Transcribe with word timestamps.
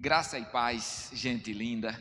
Graça 0.00 0.38
e 0.38 0.44
paz, 0.44 1.10
gente 1.12 1.52
linda. 1.52 2.00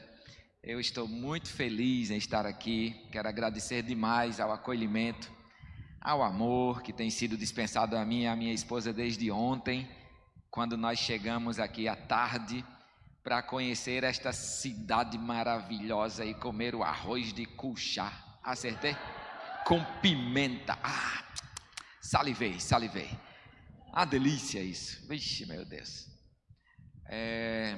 Eu 0.62 0.80
estou 0.80 1.08
muito 1.08 1.50
feliz 1.50 2.12
em 2.12 2.18
estar 2.18 2.46
aqui. 2.46 2.96
Quero 3.12 3.28
agradecer 3.28 3.82
demais 3.82 4.40
ao 4.40 4.52
acolhimento, 4.52 5.32
ao 6.00 6.22
amor 6.22 6.84
que 6.84 6.94
tem 6.94 7.10
sido 7.10 7.36
dispensado 7.36 7.98
a 7.98 8.06
mim 8.06 8.22
e 8.22 8.28
a 8.28 8.36
minha 8.36 8.54
esposa 8.54 8.94
desde 8.94 9.32
ontem, 9.32 9.90
quando 10.52 10.78
nós 10.78 11.00
chegamos 11.00 11.58
aqui 11.58 11.88
à 11.88 11.96
tarde 11.96 12.64
para 13.24 13.42
conhecer 13.42 14.04
esta 14.04 14.32
cidade 14.32 15.18
maravilhosa 15.18 16.24
e 16.24 16.36
comer 16.36 16.76
o 16.76 16.84
arroz 16.84 17.34
de 17.34 17.48
cuchá. 17.48 18.14
Acertei? 18.44 18.96
Com 19.66 19.84
pimenta. 20.04 20.78
Ah, 20.84 21.24
salivei, 22.00 22.60
salivei. 22.60 23.10
Ah, 23.92 24.06
delícia 24.06 24.62
isso. 24.62 25.04
Vixe, 25.08 25.48
meu 25.48 25.66
Deus. 25.66 26.16
É... 27.10 27.78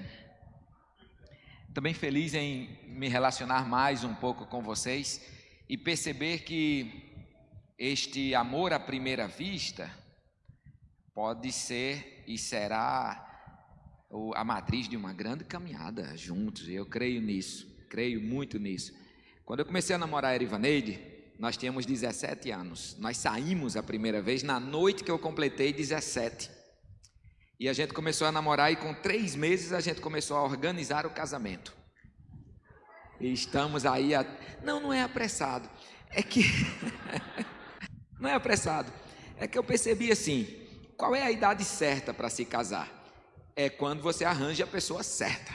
Também 1.73 1.93
feliz 1.93 2.33
em 2.33 2.79
me 2.87 3.07
relacionar 3.07 3.67
mais 3.67 4.03
um 4.03 4.13
pouco 4.13 4.45
com 4.47 4.61
vocês 4.61 5.21
e 5.69 5.77
perceber 5.77 6.39
que 6.39 7.09
este 7.77 8.33
amor 8.33 8.73
à 8.73 8.79
primeira 8.79 9.27
vista 9.27 9.89
pode 11.13 11.51
ser 11.51 12.23
e 12.27 12.37
será 12.37 13.25
a 14.35 14.43
matriz 14.43 14.89
de 14.89 14.97
uma 14.97 15.13
grande 15.13 15.43
caminhada 15.43 16.17
juntos. 16.17 16.67
Eu 16.67 16.85
creio 16.85 17.21
nisso, 17.21 17.67
creio 17.87 18.19
muito 18.19 18.57
nisso. 18.57 18.93
Quando 19.45 19.59
eu 19.59 19.65
comecei 19.65 19.95
a 19.95 19.99
namorar 19.99 20.31
a 20.31 20.35
Erivaneide, 20.35 20.99
nós 21.37 21.55
tínhamos 21.55 21.85
17 21.85 22.51
anos. 22.51 22.97
Nós 22.99 23.17
saímos 23.17 23.77
a 23.77 23.83
primeira 23.83 24.21
vez 24.21 24.41
na 24.41 24.59
noite 24.59 25.03
que 25.03 25.11
eu 25.11 25.19
completei 25.19 25.71
17. 25.71 26.58
E 27.59 27.67
a 27.67 27.73
gente 27.73 27.93
começou 27.93 28.25
a 28.25 28.31
namorar 28.31 28.71
e 28.71 28.77
com 28.77 28.93
três 28.93 29.35
meses 29.35 29.73
a 29.73 29.81
gente 29.81 29.99
começou 29.99 30.37
a 30.37 30.43
organizar 30.43 31.05
o 31.05 31.09
casamento. 31.09 31.75
E 33.19 33.33
estamos 33.33 33.85
aí. 33.85 34.15
A... 34.15 34.25
Não, 34.63 34.79
não 34.79 34.93
é 34.93 35.03
apressado. 35.03 35.69
É 36.09 36.23
que. 36.23 36.45
não 38.17 38.29
é 38.29 38.33
apressado. 38.33 38.91
É 39.37 39.45
que 39.45 39.57
eu 39.57 39.63
percebi 39.63 40.09
assim: 40.09 40.47
qual 40.95 41.13
é 41.13 41.21
a 41.21 41.31
idade 41.31 41.65
certa 41.65 42.13
para 42.13 42.29
se 42.29 42.45
casar? 42.45 42.89
É 43.57 43.69
quando 43.69 44.01
você 44.01 44.23
arranja 44.23 44.63
a 44.63 44.67
pessoa 44.67 45.03
certa. 45.03 45.51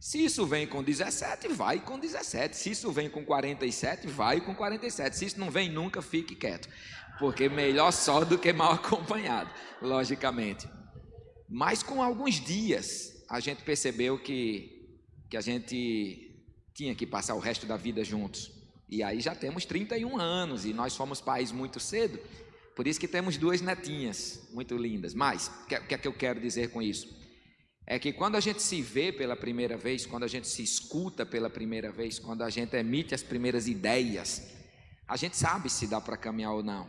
Se 0.00 0.24
isso 0.24 0.46
vem 0.46 0.66
com 0.66 0.82
17, 0.82 1.48
vai 1.48 1.78
com 1.78 1.98
17. 1.98 2.56
Se 2.56 2.70
isso 2.70 2.90
vem 2.90 3.10
com 3.10 3.22
47, 3.22 4.06
vai 4.06 4.40
com 4.40 4.54
47. 4.54 5.14
Se 5.14 5.26
isso 5.26 5.40
não 5.40 5.50
vem 5.50 5.68
nunca, 5.68 6.00
fique 6.00 6.34
quieto. 6.34 6.70
Porque 7.18 7.50
melhor 7.50 7.90
só 7.90 8.24
do 8.24 8.38
que 8.38 8.50
mal 8.50 8.72
acompanhado, 8.74 9.50
logicamente. 9.82 10.77
Mas 11.48 11.82
com 11.82 12.02
alguns 12.02 12.34
dias 12.34 13.24
a 13.28 13.40
gente 13.40 13.62
percebeu 13.62 14.18
que, 14.18 15.00
que 15.30 15.36
a 15.36 15.40
gente 15.40 16.28
tinha 16.74 16.94
que 16.94 17.06
passar 17.06 17.34
o 17.34 17.40
resto 17.40 17.66
da 17.66 17.76
vida 17.76 18.04
juntos. 18.04 18.50
E 18.88 19.02
aí 19.02 19.20
já 19.20 19.34
temos 19.34 19.64
31 19.64 20.18
anos 20.18 20.64
e 20.64 20.72
nós 20.72 20.96
fomos 20.96 21.20
pais 21.20 21.52
muito 21.52 21.78
cedo, 21.78 22.18
por 22.74 22.86
isso 22.86 23.00
que 23.00 23.08
temos 23.08 23.36
duas 23.36 23.60
netinhas 23.60 24.48
muito 24.52 24.76
lindas. 24.76 25.12
Mas, 25.12 25.48
o 25.48 25.66
que, 25.66 25.80
que 25.80 25.94
é 25.94 25.98
que 25.98 26.08
eu 26.08 26.12
quero 26.12 26.40
dizer 26.40 26.70
com 26.70 26.80
isso? 26.80 27.08
É 27.84 27.98
que 27.98 28.12
quando 28.12 28.36
a 28.36 28.40
gente 28.40 28.62
se 28.62 28.80
vê 28.80 29.10
pela 29.12 29.34
primeira 29.34 29.76
vez, 29.76 30.06
quando 30.06 30.22
a 30.22 30.28
gente 30.28 30.46
se 30.46 30.62
escuta 30.62 31.26
pela 31.26 31.50
primeira 31.50 31.90
vez, 31.90 32.18
quando 32.18 32.42
a 32.42 32.50
gente 32.50 32.76
emite 32.76 33.14
as 33.14 33.22
primeiras 33.22 33.66
ideias, 33.66 34.54
a 35.08 35.16
gente 35.16 35.36
sabe 35.36 35.68
se 35.68 35.86
dá 35.86 36.00
para 36.00 36.16
caminhar 36.16 36.52
ou 36.52 36.62
não. 36.62 36.88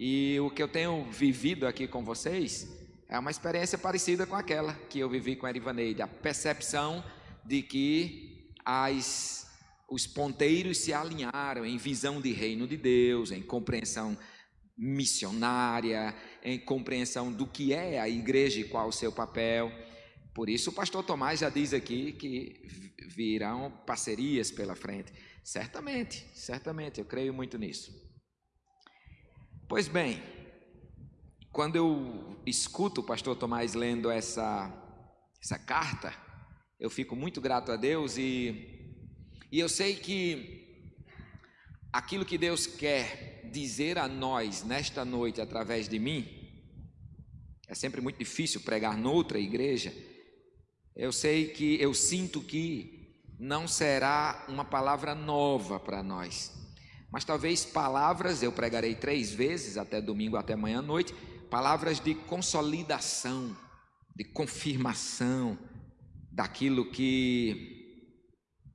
E 0.00 0.38
o 0.40 0.50
que 0.50 0.62
eu 0.62 0.68
tenho 0.68 1.04
vivido 1.10 1.66
aqui 1.66 1.86
com 1.86 2.04
vocês 2.04 2.77
é 3.08 3.18
uma 3.18 3.30
experiência 3.30 3.78
parecida 3.78 4.26
com 4.26 4.36
aquela 4.36 4.74
que 4.74 4.98
eu 4.98 5.08
vivi 5.08 5.34
com 5.34 5.46
a 5.46 5.50
Erivaneide, 5.50 6.02
a 6.02 6.06
percepção 6.06 7.02
de 7.44 7.62
que 7.62 8.52
as, 8.64 9.50
os 9.88 10.06
ponteiros 10.06 10.78
se 10.78 10.92
alinharam 10.92 11.64
em 11.64 11.78
visão 11.78 12.20
de 12.20 12.32
reino 12.32 12.66
de 12.66 12.76
Deus, 12.76 13.32
em 13.32 13.40
compreensão 13.40 14.16
missionária, 14.76 16.14
em 16.44 16.58
compreensão 16.58 17.32
do 17.32 17.46
que 17.46 17.72
é 17.72 17.98
a 17.98 18.08
igreja 18.08 18.60
e 18.60 18.68
qual 18.68 18.88
o 18.88 18.92
seu 18.92 19.10
papel. 19.10 19.72
Por 20.34 20.50
isso 20.50 20.70
o 20.70 20.74
pastor 20.74 21.02
Tomás 21.02 21.40
já 21.40 21.48
diz 21.48 21.72
aqui 21.72 22.12
que 22.12 22.60
virão 23.08 23.70
parcerias 23.86 24.50
pela 24.50 24.76
frente. 24.76 25.12
Certamente, 25.42 26.26
certamente, 26.34 27.00
eu 27.00 27.06
creio 27.06 27.32
muito 27.32 27.56
nisso. 27.56 27.90
Pois 29.66 29.88
bem, 29.88 30.22
quando 31.52 31.76
eu 31.76 32.40
escuto 32.46 33.00
o 33.00 33.04
pastor 33.04 33.36
Tomás 33.36 33.74
lendo 33.74 34.10
essa, 34.10 34.72
essa 35.42 35.58
carta, 35.58 36.14
eu 36.78 36.90
fico 36.90 37.16
muito 37.16 37.40
grato 37.40 37.72
a 37.72 37.76
Deus 37.76 38.16
e, 38.16 38.94
e 39.50 39.58
eu 39.58 39.68
sei 39.68 39.96
que 39.96 40.94
aquilo 41.92 42.24
que 42.24 42.38
Deus 42.38 42.66
quer 42.66 43.48
dizer 43.50 43.98
a 43.98 44.06
nós 44.06 44.62
nesta 44.62 45.04
noite 45.04 45.40
através 45.40 45.88
de 45.88 45.98
mim, 45.98 46.26
é 47.66 47.74
sempre 47.74 48.00
muito 48.00 48.18
difícil 48.18 48.60
pregar 48.60 48.96
noutra 48.96 49.38
igreja. 49.38 49.92
Eu 50.94 51.12
sei 51.12 51.48
que, 51.48 51.80
eu 51.80 51.92
sinto 51.94 52.40
que 52.40 53.14
não 53.38 53.68
será 53.68 54.44
uma 54.48 54.64
palavra 54.64 55.14
nova 55.14 55.78
para 55.78 56.02
nós, 56.02 56.52
mas 57.10 57.24
talvez 57.24 57.64
palavras, 57.64 58.42
eu 58.42 58.52
pregarei 58.52 58.94
três 58.94 59.32
vezes 59.32 59.76
até 59.76 60.00
domingo, 60.00 60.36
até 60.36 60.54
amanhã 60.54 60.80
à 60.80 60.82
noite, 60.82 61.14
palavras 61.48 62.00
de 62.00 62.14
consolidação, 62.14 63.56
de 64.14 64.24
confirmação 64.24 65.58
daquilo 66.30 66.90
que 66.90 67.78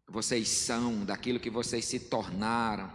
vocês 0.09 0.49
são, 0.49 1.05
daquilo 1.05 1.39
que 1.39 1.49
vocês 1.49 1.85
se 1.85 1.99
tornaram. 1.99 2.91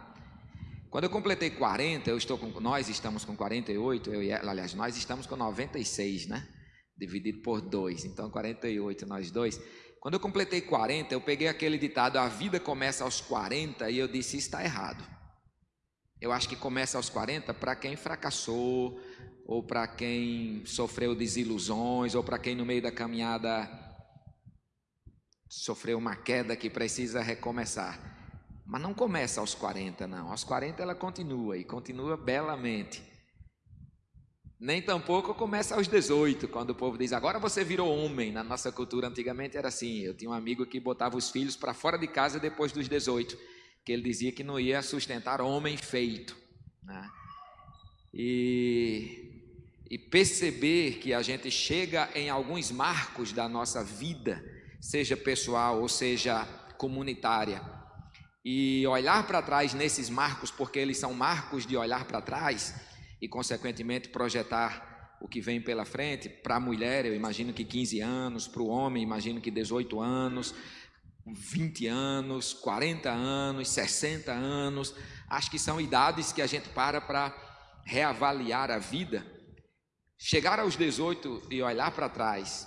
Quando 0.91 1.05
eu 1.05 1.11
completei 1.11 1.51
40, 1.51 2.09
eu 2.09 2.17
estou 2.17 2.39
com, 2.39 2.49
nós 2.61 2.89
estamos 2.89 3.25
com 3.25 3.37
48, 3.37 4.11
eu 4.11 4.23
e 4.23 4.31
ela, 4.31 4.51
aliás, 4.51 4.75
nós 4.75 4.97
estamos 4.97 5.27
com 5.27 5.37
96, 5.37 6.27
né? 6.27 6.49
Dividido 6.97 7.43
por 7.43 7.61
dois, 7.61 8.05
então 8.05 8.31
48 8.31 9.07
nós 9.07 9.31
dois. 9.31 9.61
Quando 10.01 10.15
eu 10.15 10.21
completei 10.21 10.61
40, 10.61 11.13
eu 11.15 11.21
peguei 11.21 11.49
aquele 11.49 11.77
ditado: 11.77 12.17
a 12.17 12.29
vida 12.29 12.59
começa 12.59 13.05
aos 13.05 13.21
40, 13.21 13.91
e 13.91 13.99
eu 13.99 14.09
disse: 14.09 14.37
está 14.37 14.65
errado. 14.65 15.05
Eu 16.21 16.33
acho 16.33 16.49
que 16.49 16.57
começa 16.57 16.97
aos 16.97 17.09
40 17.09 17.55
para 17.55 17.77
quem 17.77 17.95
fracassou, 17.95 19.01
ou 19.49 19.63
para 19.63 19.89
quem 19.89 20.63
sofreu 20.67 21.15
desilusões, 21.15 22.15
ou 22.15 22.23
para 22.23 22.39
quem 22.39 22.55
no 22.55 22.67
meio 22.67 22.83
da 22.83 22.93
caminhada 22.93 23.67
sofreu 25.49 25.97
uma 25.97 26.15
queda 26.15 26.55
que 26.55 26.69
precisa 26.69 27.23
recomeçar. 27.23 27.99
Mas 28.67 28.83
não 28.83 28.93
começa 28.93 29.41
aos 29.41 29.55
40, 29.55 30.07
não. 30.07 30.31
Aos 30.31 30.45
40 30.45 30.83
ela 30.83 30.95
continua 30.95 31.57
e 31.57 31.65
continua 31.65 32.15
belamente. 32.15 33.03
Nem 34.61 34.83
tampouco 34.83 35.35
começa 35.35 35.77
aos 35.77 35.89
18, 35.89 36.47
quando 36.49 36.71
o 36.71 36.75
povo 36.75 36.99
diz, 36.99 37.15
agora 37.15 37.39
você 37.39 37.65
virou 37.65 37.89
homem. 37.89 38.31
Na 38.31 38.45
nossa 38.45 38.71
cultura 38.71 39.09
antigamente 39.09 39.57
era 39.57 39.69
assim. 39.69 40.01
Eu 40.01 40.15
tinha 40.15 40.31
um 40.31 40.35
amigo 40.35 40.67
que 40.67 40.79
botava 40.79 41.17
os 41.17 41.31
filhos 41.31 41.57
para 41.57 41.73
fora 41.73 41.97
de 41.97 42.07
casa 42.07 42.39
depois 42.39 42.71
dos 42.71 42.87
18, 42.87 43.39
que 43.83 43.93
ele 43.93 44.03
dizia 44.03 44.31
que 44.31 44.45
não 44.45 44.61
ia 44.61 44.83
sustentar 44.83 45.41
homem 45.41 45.79
feito. 45.79 46.37
Né? 46.83 47.11
E 48.13 49.28
e 49.91 49.97
perceber 49.97 50.99
que 50.99 51.15
a 51.15 51.23
gente 51.23 51.51
chega 51.51 52.11
em 52.15 52.29
alguns 52.29 52.71
marcos 52.71 53.33
da 53.33 53.49
nossa 53.49 53.83
vida, 53.83 54.45
seja 54.81 55.17
pessoal 55.17 55.81
ou 55.81 55.89
seja 55.89 56.45
comunitária, 56.77 57.63
e 58.45 58.87
olhar 58.87 59.27
para 59.27 59.43
trás 59.43 59.75
nesses 59.75 60.11
marcos, 60.11 60.51
porque 60.51 60.79
eles 60.79 60.99
são 60.99 61.13
marcos 61.15 61.67
de 61.67 61.77
olhar 61.77 62.05
para 62.05 62.21
trás 62.21 62.75
e, 63.21 63.29
consequentemente, 63.29 64.09
projetar 64.09 65.17
o 65.21 65.27
que 65.27 65.41
vem 65.41 65.61
pela 65.61 65.85
frente. 65.85 66.29
Para 66.29 66.57
a 66.57 66.61
mulher, 66.61 67.05
eu 67.05 67.15
imagino 67.15 67.53
que 67.53 67.65
15 67.65 68.01
anos, 68.01 68.47
para 68.47 68.63
o 68.63 68.69
homem, 68.69 69.03
imagino 69.03 69.41
que 69.41 69.51
18 69.51 70.01
anos, 70.01 70.55
20 71.27 71.87
anos, 71.89 72.53
40 72.55 73.11
anos, 73.11 73.69
60 73.69 74.33
anos. 74.33 74.95
Acho 75.29 75.51
que 75.51 75.59
são 75.59 75.81
idades 75.81 76.33
que 76.33 76.41
a 76.41 76.47
gente 76.47 76.69
para 76.69 77.01
para 77.01 77.35
reavaliar 77.85 78.71
a 78.71 78.79
vida 78.79 79.38
Chegar 80.21 80.59
aos 80.59 80.77
18 80.77 81.45
e 81.49 81.63
olhar 81.63 81.93
para 81.93 82.09
trás 82.09 82.67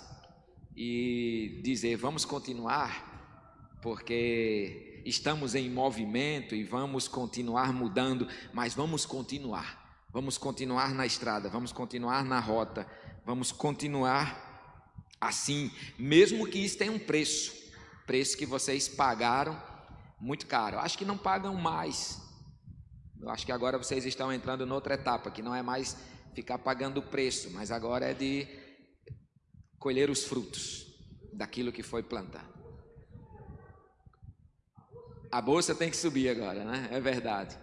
e 0.74 1.60
dizer 1.62 1.96
vamos 1.96 2.24
continuar, 2.24 3.76
porque 3.82 5.02
estamos 5.04 5.54
em 5.54 5.68
movimento 5.68 6.54
e 6.54 6.64
vamos 6.64 7.06
continuar 7.06 7.70
mudando, 7.70 8.26
mas 8.54 8.72
vamos 8.72 9.04
continuar. 9.04 9.82
Vamos 10.10 10.38
continuar 10.38 10.94
na 10.94 11.04
estrada, 11.04 11.50
vamos 11.50 11.72
continuar 11.72 12.24
na 12.24 12.40
rota, 12.40 12.86
vamos 13.24 13.52
continuar 13.52 14.50
assim, 15.20 15.70
mesmo 15.98 16.46
que 16.46 16.58
isso 16.58 16.78
tenha 16.78 16.90
um 16.90 16.98
preço, 16.98 17.52
preço 18.06 18.36
que 18.36 18.46
vocês 18.46 18.88
pagaram 18.88 19.62
muito 20.18 20.46
caro. 20.46 20.78
Acho 20.78 20.96
que 20.96 21.04
não 21.04 21.18
pagam 21.18 21.54
mais. 21.54 22.18
Eu 23.20 23.28
acho 23.28 23.44
que 23.44 23.52
agora 23.52 23.76
vocês 23.76 24.06
estão 24.06 24.32
entrando 24.32 24.66
noutra 24.66 24.94
etapa, 24.94 25.30
que 25.30 25.42
não 25.42 25.54
é 25.54 25.62
mais 25.62 25.96
ficar 26.34 26.58
pagando 26.58 26.98
o 26.98 27.02
preço, 27.02 27.50
mas 27.50 27.70
agora 27.70 28.06
é 28.06 28.14
de 28.14 28.46
colher 29.78 30.10
os 30.10 30.24
frutos 30.24 30.86
daquilo 31.32 31.72
que 31.72 31.82
foi 31.82 32.02
plantado. 32.02 32.52
A 35.30 35.40
bolsa 35.40 35.74
tem 35.74 35.90
que 35.90 35.96
subir 35.96 36.28
agora, 36.28 36.64
né? 36.64 36.88
É 36.92 37.00
verdade. 37.00 37.58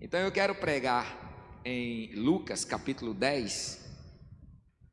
Então 0.00 0.20
eu 0.20 0.32
quero 0.32 0.54
pregar 0.54 1.60
em 1.64 2.14
Lucas 2.14 2.64
capítulo 2.64 3.12
10. 3.12 3.86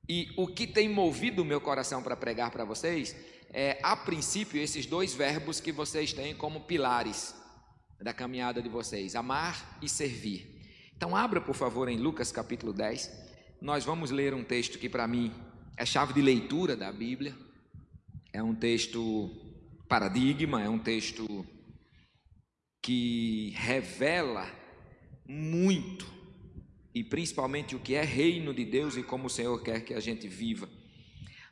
E 0.08 0.34
o 0.38 0.48
que 0.48 0.68
tem 0.68 0.90
movido 0.90 1.42
o 1.42 1.46
meu 1.46 1.62
coração 1.62 2.04
para 2.04 2.16
pregar 2.16 2.52
para 2.52 2.66
vocês 2.66 3.16
é, 3.52 3.80
a 3.82 3.96
princípio, 3.96 4.62
esses 4.62 4.86
dois 4.86 5.14
verbos 5.14 5.62
que 5.62 5.72
vocês 5.72 6.12
têm 6.12 6.36
como 6.36 6.62
pilares 6.62 7.34
da 8.02 8.14
caminhada 8.14 8.62
de 8.62 8.68
vocês: 8.68 9.16
amar 9.16 9.80
e 9.82 9.88
servir. 9.88 10.55
Então, 10.98 11.16
abra, 11.16 11.42
por 11.42 11.56
favor, 11.56 11.90
em 11.90 11.98
Lucas 11.98 12.32
capítulo 12.32 12.72
10. 12.72 13.12
Nós 13.62 13.84
vamos 13.84 14.12
ler 14.12 14.34
um 14.34 14.44
texto 14.44 14.80
que, 14.80 14.88
para 14.88 15.08
mim, 15.08 15.34
é 15.76 15.86
chave 15.86 16.14
de 16.14 16.22
leitura 16.22 16.76
da 16.76 16.92
Bíblia. 16.92 17.36
É 18.32 18.42
um 18.42 18.56
texto 18.56 19.30
paradigma, 19.90 20.64
é 20.64 20.70
um 20.70 20.80
texto 20.80 21.46
que 22.82 23.52
revela 23.56 24.50
muito, 25.28 26.06
e 26.94 27.04
principalmente 27.04 27.76
o 27.76 27.80
que 27.80 27.96
é 27.96 28.04
reino 28.04 28.54
de 28.54 28.64
Deus 28.64 28.96
e 28.96 29.04
como 29.04 29.26
o 29.26 29.30
Senhor 29.30 29.62
quer 29.62 29.82
que 29.82 29.94
a 29.94 30.00
gente 30.00 30.28
viva. 30.28 30.70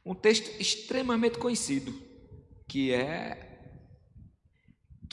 Um 0.06 0.16
texto 0.16 0.50
extremamente 0.62 1.38
conhecido, 1.38 1.94
que 2.68 2.92
é 2.92 3.53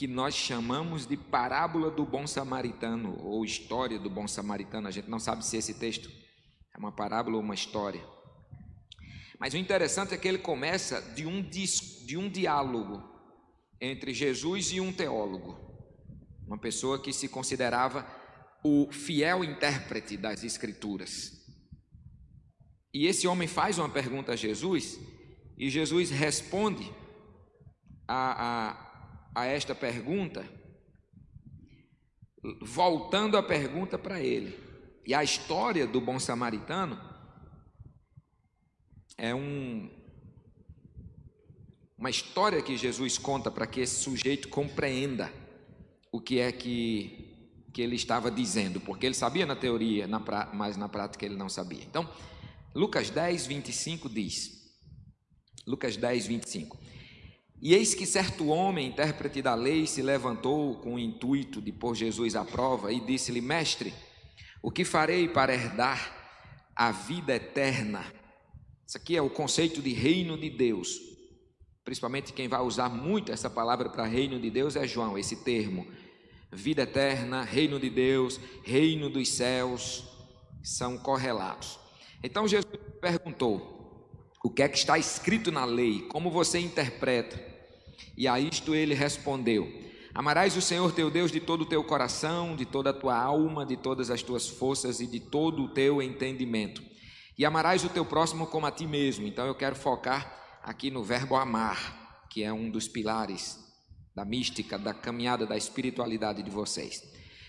que 0.00 0.06
nós 0.06 0.34
chamamos 0.34 1.06
de 1.06 1.14
parábola 1.14 1.90
do 1.90 2.06
bom 2.06 2.26
samaritano 2.26 3.20
ou 3.22 3.44
história 3.44 3.98
do 3.98 4.08
bom 4.08 4.26
samaritano. 4.26 4.88
A 4.88 4.90
gente 4.90 5.10
não 5.10 5.18
sabe 5.18 5.44
se 5.44 5.58
esse 5.58 5.74
texto 5.74 6.10
é 6.74 6.78
uma 6.78 6.90
parábola 6.90 7.36
ou 7.36 7.42
uma 7.42 7.52
história. 7.52 8.02
Mas 9.38 9.52
o 9.52 9.58
interessante 9.58 10.14
é 10.14 10.16
que 10.16 10.26
ele 10.26 10.38
começa 10.38 11.02
de 11.02 11.26
um, 11.26 11.42
de 11.42 12.16
um 12.16 12.30
diálogo 12.30 13.04
entre 13.78 14.14
Jesus 14.14 14.72
e 14.72 14.80
um 14.80 14.90
teólogo 14.90 15.68
uma 16.46 16.56
pessoa 16.56 16.98
que 16.98 17.12
se 17.12 17.28
considerava 17.28 18.06
o 18.64 18.90
fiel 18.90 19.44
intérprete 19.44 20.16
das 20.16 20.42
Escrituras. 20.42 21.30
E 22.94 23.06
esse 23.06 23.28
homem 23.28 23.46
faz 23.46 23.78
uma 23.78 23.90
pergunta 23.90 24.32
a 24.32 24.36
Jesus, 24.36 24.98
e 25.58 25.68
Jesus 25.68 26.08
responde 26.10 26.90
a, 28.08 28.70
a, 28.70 28.89
a 29.34 29.46
esta 29.46 29.74
pergunta, 29.74 30.44
voltando 32.62 33.36
a 33.36 33.42
pergunta 33.42 33.98
para 33.98 34.20
ele. 34.20 34.58
E 35.06 35.14
a 35.14 35.22
história 35.24 35.86
do 35.86 36.00
bom 36.00 36.18
samaritano 36.18 37.00
é 39.16 39.34
um, 39.34 39.90
uma 41.98 42.10
história 42.10 42.62
que 42.62 42.76
Jesus 42.76 43.18
conta 43.18 43.50
para 43.50 43.66
que 43.66 43.80
esse 43.80 44.02
sujeito 44.02 44.48
compreenda 44.48 45.32
o 46.10 46.20
que 46.20 46.38
é 46.38 46.50
que, 46.50 47.68
que 47.72 47.82
ele 47.82 47.96
estava 47.96 48.30
dizendo, 48.30 48.80
porque 48.80 49.06
ele 49.06 49.14
sabia 49.14 49.46
na 49.46 49.54
teoria, 49.54 50.06
na, 50.06 50.20
mas 50.52 50.76
na 50.76 50.88
prática 50.88 51.24
ele 51.24 51.36
não 51.36 51.48
sabia. 51.48 51.84
Então, 51.84 52.08
Lucas 52.74 53.10
10, 53.10 53.46
25 53.46 54.08
diz: 54.08 54.60
Lucas 55.66 55.96
10, 55.96 56.26
25. 56.26 56.78
E 57.60 57.74
eis 57.74 57.94
que 57.94 58.06
certo 58.06 58.46
homem, 58.46 58.88
intérprete 58.88 59.42
da 59.42 59.54
lei, 59.54 59.86
se 59.86 60.00
levantou 60.00 60.76
com 60.76 60.94
o 60.94 60.98
intuito 60.98 61.60
de 61.60 61.70
pôr 61.72 61.94
Jesus 61.94 62.34
à 62.34 62.44
prova 62.44 62.92
e 62.92 63.00
disse-lhe: 63.00 63.40
Mestre, 63.40 63.92
o 64.62 64.70
que 64.70 64.84
farei 64.84 65.28
para 65.28 65.52
herdar 65.52 66.16
a 66.74 66.90
vida 66.90 67.34
eterna? 67.34 68.04
Isso 68.86 68.96
aqui 68.96 69.16
é 69.16 69.22
o 69.22 69.30
conceito 69.30 69.82
de 69.82 69.92
reino 69.92 70.38
de 70.38 70.48
Deus. 70.48 70.98
Principalmente 71.84 72.32
quem 72.32 72.48
vai 72.48 72.60
usar 72.60 72.88
muito 72.88 73.32
essa 73.32 73.50
palavra 73.50 73.88
para 73.88 74.04
reino 74.04 74.40
de 74.40 74.50
Deus 74.50 74.76
é 74.76 74.86
João, 74.86 75.18
esse 75.18 75.36
termo 75.36 75.86
vida 76.52 76.82
eterna, 76.82 77.42
reino 77.42 77.78
de 77.78 77.88
Deus, 77.88 78.40
reino 78.64 79.08
dos 79.08 79.28
céus, 79.28 80.04
são 80.62 80.98
correlatos. 80.98 81.78
Então 82.22 82.46
Jesus 82.46 82.66
perguntou: 83.00 84.06
O 84.42 84.50
que 84.50 84.62
é 84.62 84.68
que 84.68 84.78
está 84.78 84.98
escrito 84.98 85.52
na 85.52 85.64
lei? 85.64 86.02
Como 86.02 86.30
você 86.30 86.58
interpreta? 86.58 87.49
E 88.20 88.28
a 88.28 88.38
isto 88.38 88.74
ele 88.74 88.92
respondeu: 88.92 89.72
Amarás 90.12 90.54
o 90.54 90.60
Senhor 90.60 90.92
teu 90.92 91.10
Deus 91.10 91.32
de 91.32 91.40
todo 91.40 91.62
o 91.62 91.66
teu 91.66 91.82
coração, 91.82 92.54
de 92.54 92.66
toda 92.66 92.90
a 92.90 92.92
tua 92.92 93.16
alma, 93.16 93.64
de 93.64 93.78
todas 93.78 94.10
as 94.10 94.22
tuas 94.22 94.46
forças 94.46 95.00
e 95.00 95.06
de 95.06 95.18
todo 95.18 95.62
o 95.62 95.68
teu 95.68 96.02
entendimento. 96.02 96.82
E 97.38 97.46
amarás 97.46 97.82
o 97.82 97.88
teu 97.88 98.04
próximo 98.04 98.46
como 98.46 98.66
a 98.66 98.70
ti 98.70 98.86
mesmo. 98.86 99.26
Então 99.26 99.46
eu 99.46 99.54
quero 99.54 99.74
focar 99.74 100.60
aqui 100.62 100.90
no 100.90 101.02
verbo 101.02 101.34
amar, 101.34 102.26
que 102.28 102.42
é 102.42 102.52
um 102.52 102.68
dos 102.68 102.86
pilares 102.86 103.58
da 104.14 104.22
mística, 104.22 104.78
da 104.78 104.92
caminhada, 104.92 105.46
da 105.46 105.56
espiritualidade 105.56 106.42
de 106.42 106.50
vocês. 106.50 107.02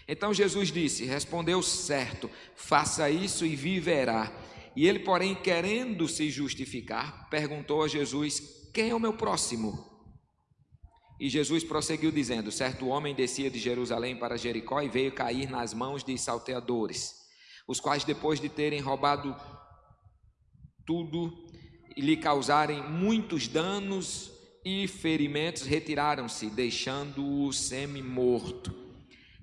Então 0.08 0.34
Jesus 0.34 0.72
disse: 0.72 1.04
Respondeu 1.04 1.62
certo, 1.62 2.32
faça 2.56 3.10
isso 3.10 3.46
e 3.46 3.58
viverá. 3.58 4.32
E 4.74 4.88
ele, 4.88 5.00
porém, 5.00 5.36
querendo 5.36 6.08
se 6.08 6.30
justificar, 6.30 7.28
perguntou 7.30 7.84
a 7.84 7.90
Jesus: 7.90 8.70
Quem 8.74 8.92
é 8.92 8.96
o 8.96 9.02
meu 9.02 9.12
próximo? 9.12 9.91
E 11.22 11.30
Jesus 11.30 11.64
prosseguiu 11.64 12.12
dizendo: 12.12 12.52
Certo 12.52 12.88
homem 12.88 13.14
descia 13.14 13.48
de 13.48 13.60
Jerusalém 13.60 14.18
para 14.18 14.40
Jericó 14.40 14.82
e 14.82 14.90
veio 14.90 15.12
cair 15.12 15.48
nas 15.48 15.72
mãos 15.72 16.04
de 16.04 16.18
salteadores, 16.18 17.14
os 17.68 17.80
quais, 17.80 18.04
depois 18.04 18.40
de 18.40 18.50
terem 18.50 18.80
roubado 18.80 19.36
tudo 20.84 21.32
e 21.96 22.02
lhe 22.02 22.18
causarem 22.18 22.82
muitos 22.90 23.48
danos, 23.48 24.32
e 24.66 24.88
ferimentos 24.88 25.62
retiraram-se, 25.62 26.50
deixando-o 26.50 27.54
semi-morto. 27.54 28.74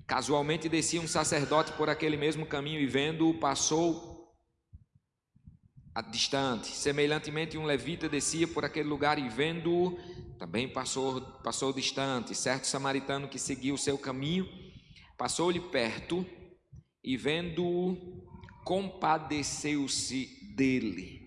Casualmente 0.05 0.67
descia 0.67 0.99
um 0.99 1.07
sacerdote 1.07 1.71
por 1.73 1.89
aquele 1.89 2.17
mesmo 2.17 2.45
caminho 2.45 2.81
e 2.81 2.87
vendo-o 2.87 3.39
passou 3.39 4.33
a 5.95 6.01
distante. 6.01 6.67
Semelhantemente 6.67 7.57
um 7.57 7.63
levita 7.63 8.09
descia 8.09 8.47
por 8.49 8.65
aquele 8.65 8.89
lugar 8.89 9.17
e 9.17 9.29
vendo-o 9.29 9.97
também 10.39 10.67
passou 10.67 11.21
passou 11.43 11.71
distante. 11.71 12.33
Certo 12.33 12.65
samaritano 12.65 13.27
que 13.27 13.37
seguia 13.37 13.73
o 13.73 13.77
seu 13.77 13.97
caminho 13.97 14.47
passou-lhe 15.17 15.59
perto 15.59 16.25
e 17.03 17.17
vendo-o 17.17 18.25
compadeceu-se 18.63 20.55
dele 20.55 21.19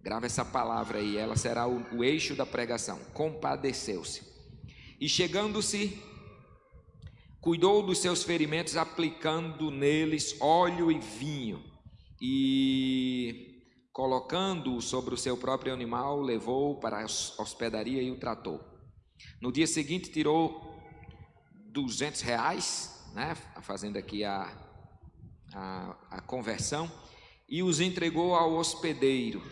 Grava 0.00 0.26
essa 0.26 0.44
palavra 0.44 1.00
aí, 1.00 1.16
ela 1.16 1.36
será 1.36 1.66
o, 1.66 1.84
o 1.94 2.04
eixo 2.04 2.34
da 2.34 2.46
pregação. 2.46 2.98
Compadeceu-se. 3.12 4.22
E 5.00 5.08
chegando-se, 5.08 6.00
cuidou 7.40 7.82
dos 7.82 7.98
seus 7.98 8.22
ferimentos, 8.22 8.76
aplicando 8.76 9.70
neles 9.70 10.36
óleo 10.40 10.90
e 10.90 10.98
vinho. 10.98 11.62
E 12.22 13.47
colocando-o 13.98 14.80
sobre 14.80 15.12
o 15.12 15.16
seu 15.16 15.36
próprio 15.36 15.74
animal, 15.74 16.20
levou 16.20 16.78
para 16.78 17.00
a 17.00 17.04
hospedaria 17.04 18.00
e 18.00 18.12
o 18.12 18.16
tratou. 18.16 18.60
No 19.42 19.50
dia 19.50 19.66
seguinte, 19.66 20.08
tirou 20.08 20.80
200 21.72 22.20
reais, 22.20 23.04
né, 23.12 23.34
fazendo 23.60 23.96
aqui 23.96 24.22
a, 24.22 24.56
a, 25.52 25.96
a 26.12 26.20
conversão, 26.20 26.88
e 27.48 27.60
os 27.60 27.80
entregou 27.80 28.36
ao 28.36 28.54
hospedeiro 28.54 29.42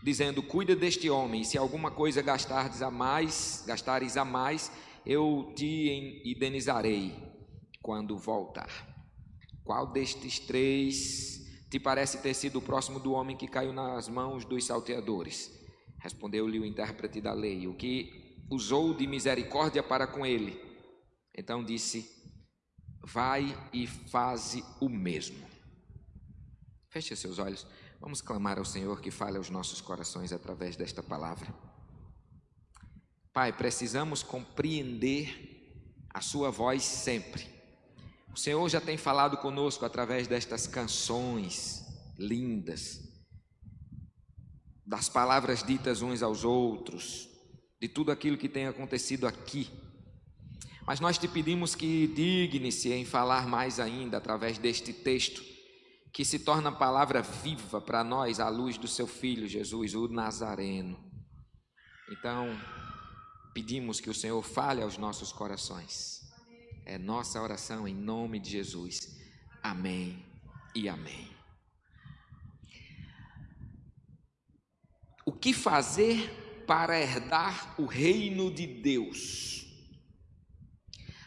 dizendo: 0.00 0.44
Cuida 0.44 0.76
deste 0.76 1.10
homem, 1.10 1.42
se 1.42 1.58
alguma 1.58 1.90
coisa 1.90 2.22
gastares 2.22 2.82
a 2.82 2.90
mais, 2.92 3.64
gastares 3.66 4.16
a 4.16 4.24
mais, 4.24 4.70
eu 5.04 5.52
te 5.56 6.22
indenizarei 6.24 7.16
quando 7.82 8.16
voltar. 8.16 8.70
Qual 9.64 9.88
destes 9.88 10.38
três 10.38 11.45
te 11.68 11.80
parece 11.80 12.18
ter 12.18 12.34
sido 12.34 12.62
próximo 12.62 13.00
do 13.00 13.12
homem 13.12 13.36
que 13.36 13.48
caiu 13.48 13.72
nas 13.72 14.08
mãos 14.08 14.44
dos 14.44 14.64
salteadores? 14.64 15.52
Respondeu-lhe 15.98 16.58
o 16.58 16.64
intérprete 16.64 17.20
da 17.20 17.32
lei, 17.32 17.66
o 17.66 17.74
que 17.74 18.36
usou 18.50 18.94
de 18.94 19.06
misericórdia 19.06 19.82
para 19.82 20.06
com 20.06 20.24
ele. 20.24 20.60
Então 21.36 21.64
disse: 21.64 22.08
Vai 23.02 23.56
e 23.72 23.86
faze 23.86 24.64
o 24.80 24.88
mesmo. 24.88 25.44
Feche 26.88 27.16
seus 27.16 27.38
olhos. 27.38 27.66
Vamos 28.00 28.20
clamar 28.20 28.58
ao 28.58 28.64
Senhor 28.64 29.00
que 29.00 29.10
fale 29.10 29.36
aos 29.36 29.50
nossos 29.50 29.80
corações 29.80 30.32
através 30.32 30.76
desta 30.76 31.02
palavra. 31.02 31.52
Pai, 33.32 33.52
precisamos 33.52 34.22
compreender 34.22 36.04
a 36.12 36.20
Sua 36.20 36.50
voz 36.50 36.82
sempre. 36.84 37.55
O 38.36 38.38
Senhor 38.38 38.68
já 38.68 38.82
tem 38.82 38.98
falado 38.98 39.38
conosco 39.38 39.86
através 39.86 40.28
destas 40.28 40.66
canções 40.66 41.86
lindas, 42.18 43.00
das 44.84 45.08
palavras 45.08 45.62
ditas 45.62 46.02
uns 46.02 46.22
aos 46.22 46.44
outros, 46.44 47.30
de 47.80 47.88
tudo 47.88 48.12
aquilo 48.12 48.36
que 48.36 48.46
tem 48.46 48.66
acontecido 48.66 49.26
aqui. 49.26 49.70
Mas 50.86 51.00
nós 51.00 51.16
te 51.16 51.26
pedimos 51.26 51.74
que 51.74 52.08
digne-se 52.08 52.92
em 52.92 53.06
falar 53.06 53.48
mais 53.48 53.80
ainda 53.80 54.18
através 54.18 54.58
deste 54.58 54.92
texto 54.92 55.42
que 56.12 56.22
se 56.22 56.38
torna 56.38 56.70
palavra 56.70 57.22
viva 57.22 57.80
para 57.80 58.04
nós 58.04 58.38
à 58.38 58.50
luz 58.50 58.76
do 58.76 58.86
seu 58.86 59.06
filho 59.06 59.48
Jesus, 59.48 59.94
o 59.94 60.08
Nazareno. 60.08 61.02
Então, 62.10 62.54
pedimos 63.54 63.98
que 63.98 64.10
o 64.10 64.14
Senhor 64.14 64.42
fale 64.42 64.82
aos 64.82 64.98
nossos 64.98 65.32
corações. 65.32 66.25
É 66.88 66.96
nossa 66.96 67.42
oração 67.42 67.88
em 67.88 67.94
nome 67.94 68.38
de 68.38 68.48
Jesus. 68.48 69.18
Amém 69.60 70.24
e 70.72 70.88
amém. 70.88 71.28
O 75.24 75.32
que 75.32 75.52
fazer 75.52 76.30
para 76.64 76.96
herdar 76.96 77.74
o 77.76 77.86
reino 77.86 78.52
de 78.52 78.68
Deus? 78.68 79.66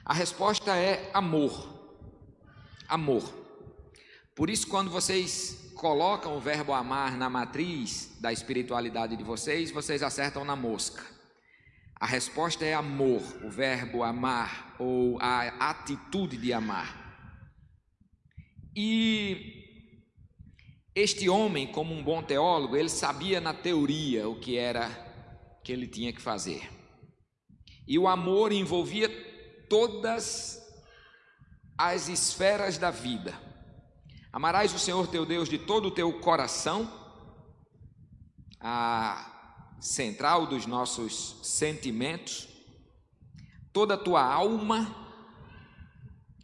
A 0.06 0.14
resposta 0.14 0.78
é 0.78 1.12
amor. 1.14 1.94
Amor. 2.88 3.30
Por 4.34 4.50
isso, 4.50 4.66
quando 4.66 4.90
vocês 4.90 5.74
colocam 5.76 6.38
o 6.38 6.40
verbo 6.40 6.72
amar 6.72 7.18
na 7.18 7.30
matriz 7.30 8.18
da 8.22 8.32
espiritualidade 8.32 9.18
de 9.18 9.26
vocês, 9.26 9.72
vocês 9.72 10.02
acertam 10.02 10.46
na 10.46 10.56
mosca. 10.56 11.19
A 12.00 12.06
resposta 12.06 12.64
é 12.64 12.74
amor, 12.74 13.22
o 13.44 13.50
verbo 13.50 14.04
amar 14.04 14.76
ou 14.80 15.20
a 15.20 15.70
atitude 15.70 16.38
de 16.38 16.54
amar. 16.54 17.10
E 18.74 19.60
este 20.96 21.28
homem, 21.28 21.68
como 21.68 21.94
um 21.94 22.02
bom 22.02 22.24
teólogo, 22.24 22.78
ele 22.78 22.88
sabia 22.88 23.42
na 23.42 23.54
teoria 23.54 24.30
o 24.30 24.40
que 24.40 24.58
era 24.58 24.90
que 25.64 25.74
ele 25.74 25.88
tinha 25.88 26.14
que 26.14 26.22
fazer. 26.22 26.70
E 27.86 28.00
o 28.00 28.08
amor 28.08 28.54
envolvia 28.54 29.10
todas 29.68 30.62
as 31.78 32.08
esferas 32.08 32.78
da 32.78 32.92
vida. 32.92 33.34
Amarás 34.32 34.74
o 34.74 34.80
Senhor 34.80 35.08
teu 35.08 35.26
Deus 35.26 35.50
de 35.50 35.58
todo 35.58 35.88
o 35.88 35.92
teu 35.92 36.20
coração, 36.20 36.90
a 38.60 39.39
central 39.80 40.46
dos 40.46 40.66
nossos 40.66 41.40
sentimentos, 41.44 42.48
toda 43.72 43.94
a 43.94 43.98
tua 43.98 44.22
alma, 44.22 44.96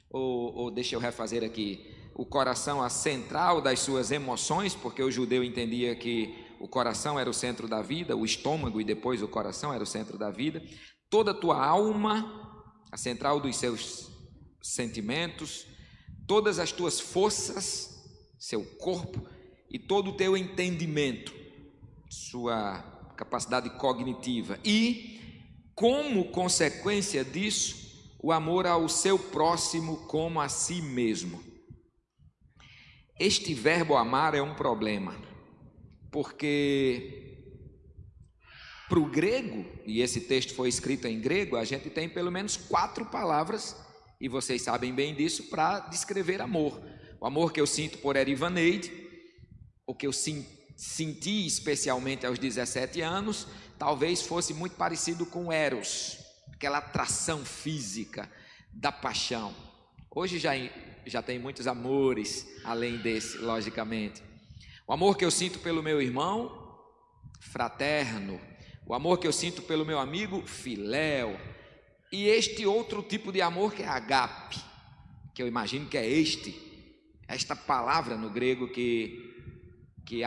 ou, 0.09 0.55
ou 0.55 0.71
deixa 0.71 0.95
eu 0.95 0.99
refazer 0.99 1.43
aqui, 1.43 1.93
o 2.15 2.25
coração 2.25 2.81
a 2.81 2.89
central 2.89 3.59
das 3.61 3.79
suas 3.79 4.09
emoções, 4.09 4.73
porque 4.73 5.03
o 5.03 5.11
judeu 5.11 5.43
entendia 5.43 5.95
que 5.95 6.33
o 6.59 6.67
coração 6.67 7.19
era 7.19 7.29
o 7.29 7.33
centro 7.33 7.67
da 7.67 7.81
vida, 7.81 8.15
o 8.15 8.23
estômago 8.23 8.79
e 8.79 8.85
depois 8.85 9.21
o 9.21 9.27
coração 9.27 9.73
era 9.73 9.83
o 9.83 9.87
centro 9.87 10.17
da 10.17 10.31
vida, 10.31 10.63
toda 11.09 11.31
a 11.31 11.33
tua 11.33 11.63
alma, 11.63 12.73
a 12.89 12.97
central 12.97 13.41
dos 13.41 13.57
seus 13.57 14.09
sentimentos, 14.61 15.67
todas 16.25 16.57
as 16.57 16.71
tuas 16.71 16.99
forças, 16.99 18.01
seu 18.39 18.63
corpo 18.77 19.27
e 19.69 19.77
todo 19.77 20.11
o 20.11 20.17
teu 20.17 20.37
entendimento, 20.37 21.33
sua 22.09 22.94
capacidade 23.15 23.69
cognitiva 23.71 24.59
e 24.63 25.15
como 25.73 26.31
consequência 26.31 27.23
disso, 27.23 28.15
o 28.21 28.31
amor 28.31 28.65
ao 28.65 28.87
seu 28.87 29.19
próximo 29.19 29.97
como 30.07 30.39
a 30.39 30.47
si 30.47 30.81
mesmo. 30.81 31.43
Este 33.19 33.53
verbo 33.53 33.95
amar 33.95 34.33
é 34.33 34.41
um 34.41 34.55
problema, 34.55 35.15
porque 36.11 37.25
para 38.87 38.99
o 38.99 39.09
grego, 39.09 39.65
e 39.85 40.01
esse 40.01 40.21
texto 40.21 40.53
foi 40.53 40.69
escrito 40.69 41.07
em 41.07 41.19
grego, 41.19 41.55
a 41.55 41.65
gente 41.65 41.89
tem 41.89 42.07
pelo 42.07 42.31
menos 42.31 42.55
quatro 42.55 43.05
palavras, 43.05 43.75
e 44.21 44.29
vocês 44.29 44.61
sabem 44.61 44.93
bem 44.93 45.13
disso, 45.13 45.49
para 45.49 45.79
descrever 45.81 46.41
amor. 46.41 46.81
O 47.19 47.25
amor 47.25 47.51
que 47.51 47.59
eu 47.59 47.67
sinto 47.67 47.97
por 47.97 48.15
Erivaneide, 48.15 48.91
o 49.87 49.93
que 49.93 50.07
eu 50.07 50.13
senti 50.75 51.45
especialmente 51.45 52.25
aos 52.25 52.37
17 52.37 53.01
anos, 53.01 53.47
talvez 53.77 54.21
fosse 54.21 54.53
muito 54.53 54.75
parecido 54.75 55.25
com 55.25 55.51
Eros, 55.51 56.17
aquela 56.53 56.79
atração 56.79 57.45
física 57.45 58.29
da 58.71 58.91
paixão. 58.91 59.55
Hoje 60.09 60.39
já, 60.39 60.51
já 61.05 61.21
tem 61.21 61.39
muitos 61.39 61.67
amores 61.67 62.47
além 62.63 62.97
desse, 62.97 63.37
logicamente. 63.37 64.23
O 64.87 64.93
amor 64.93 65.17
que 65.17 65.25
eu 65.25 65.31
sinto 65.31 65.59
pelo 65.59 65.81
meu 65.81 66.01
irmão, 66.01 66.65
fraterno. 67.39 68.39
O 68.85 68.93
amor 68.93 69.17
que 69.17 69.27
eu 69.27 69.33
sinto 69.33 69.61
pelo 69.61 69.85
meu 69.85 69.99
amigo, 69.99 70.45
filéu. 70.45 71.39
E 72.11 72.27
este 72.27 72.65
outro 72.65 73.01
tipo 73.01 73.31
de 73.31 73.41
amor 73.41 73.73
que 73.73 73.83
é 73.83 73.87
agape, 73.87 74.57
que 75.33 75.41
eu 75.41 75.47
imagino 75.47 75.87
que 75.87 75.97
é 75.97 76.07
este, 76.07 76.55
esta 77.27 77.55
palavra 77.55 78.15
no 78.15 78.29
grego 78.29 78.67
que, 78.67 79.33
que 80.05 80.23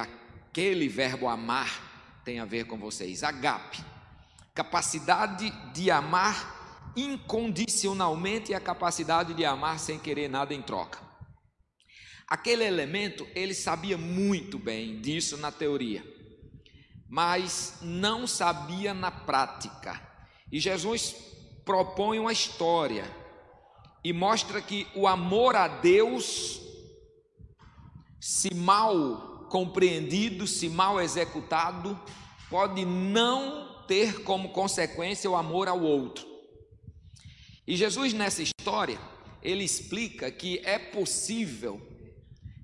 aquele 0.48 0.88
verbo 0.88 1.28
amar 1.28 2.20
tem 2.24 2.40
a 2.40 2.44
ver 2.44 2.64
com 2.64 2.78
vocês. 2.78 3.22
Agape, 3.22 3.84
capacidade 4.54 5.50
de 5.72 5.90
amar 5.90 6.92
incondicionalmente 6.96 8.50
e 8.50 8.54
a 8.54 8.60
capacidade 8.60 9.34
de 9.34 9.44
amar 9.44 9.78
sem 9.78 9.98
querer 9.98 10.28
nada 10.28 10.54
em 10.54 10.62
troca. 10.62 11.00
Aquele 12.26 12.64
elemento, 12.64 13.26
ele 13.34 13.54
sabia 13.54 13.96
muito 13.96 14.58
bem 14.58 15.00
disso 15.00 15.36
na 15.36 15.52
teoria, 15.52 16.02
mas 17.08 17.78
não 17.82 18.26
sabia 18.26 18.92
na 18.92 19.10
prática. 19.10 20.00
E 20.50 20.58
Jesus 20.58 21.14
propõe 21.64 22.18
uma 22.18 22.32
história 22.32 23.04
e 24.02 24.12
mostra 24.12 24.60
que 24.62 24.86
o 24.94 25.06
amor 25.06 25.56
a 25.56 25.68
Deus, 25.68 26.60
se 28.20 28.54
mal 28.54 29.37
compreendido, 29.48 30.46
se 30.46 30.68
mal 30.68 31.00
executado, 31.00 31.98
pode 32.50 32.84
não 32.84 33.84
ter 33.86 34.22
como 34.22 34.50
consequência 34.50 35.30
o 35.30 35.36
amor 35.36 35.68
ao 35.68 35.80
outro. 35.80 36.26
E 37.66 37.76
Jesus, 37.76 38.12
nessa 38.12 38.42
história, 38.42 38.98
ele 39.42 39.64
explica 39.64 40.30
que 40.30 40.60
é 40.64 40.78
possível 40.78 41.80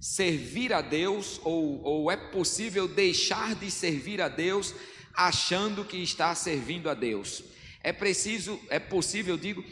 servir 0.00 0.72
a 0.72 0.82
Deus, 0.82 1.40
ou, 1.42 1.82
ou 1.82 2.10
é 2.10 2.16
possível 2.16 2.86
deixar 2.86 3.54
de 3.54 3.70
servir 3.70 4.20
a 4.20 4.28
Deus 4.28 4.74
achando 5.14 5.84
que 5.84 5.96
está 5.96 6.34
servindo 6.34 6.90
a 6.90 6.94
Deus. 6.94 7.42
É 7.82 7.92
preciso, 7.92 8.60
é 8.68 8.78
possível, 8.78 9.36
digo, 9.36 9.64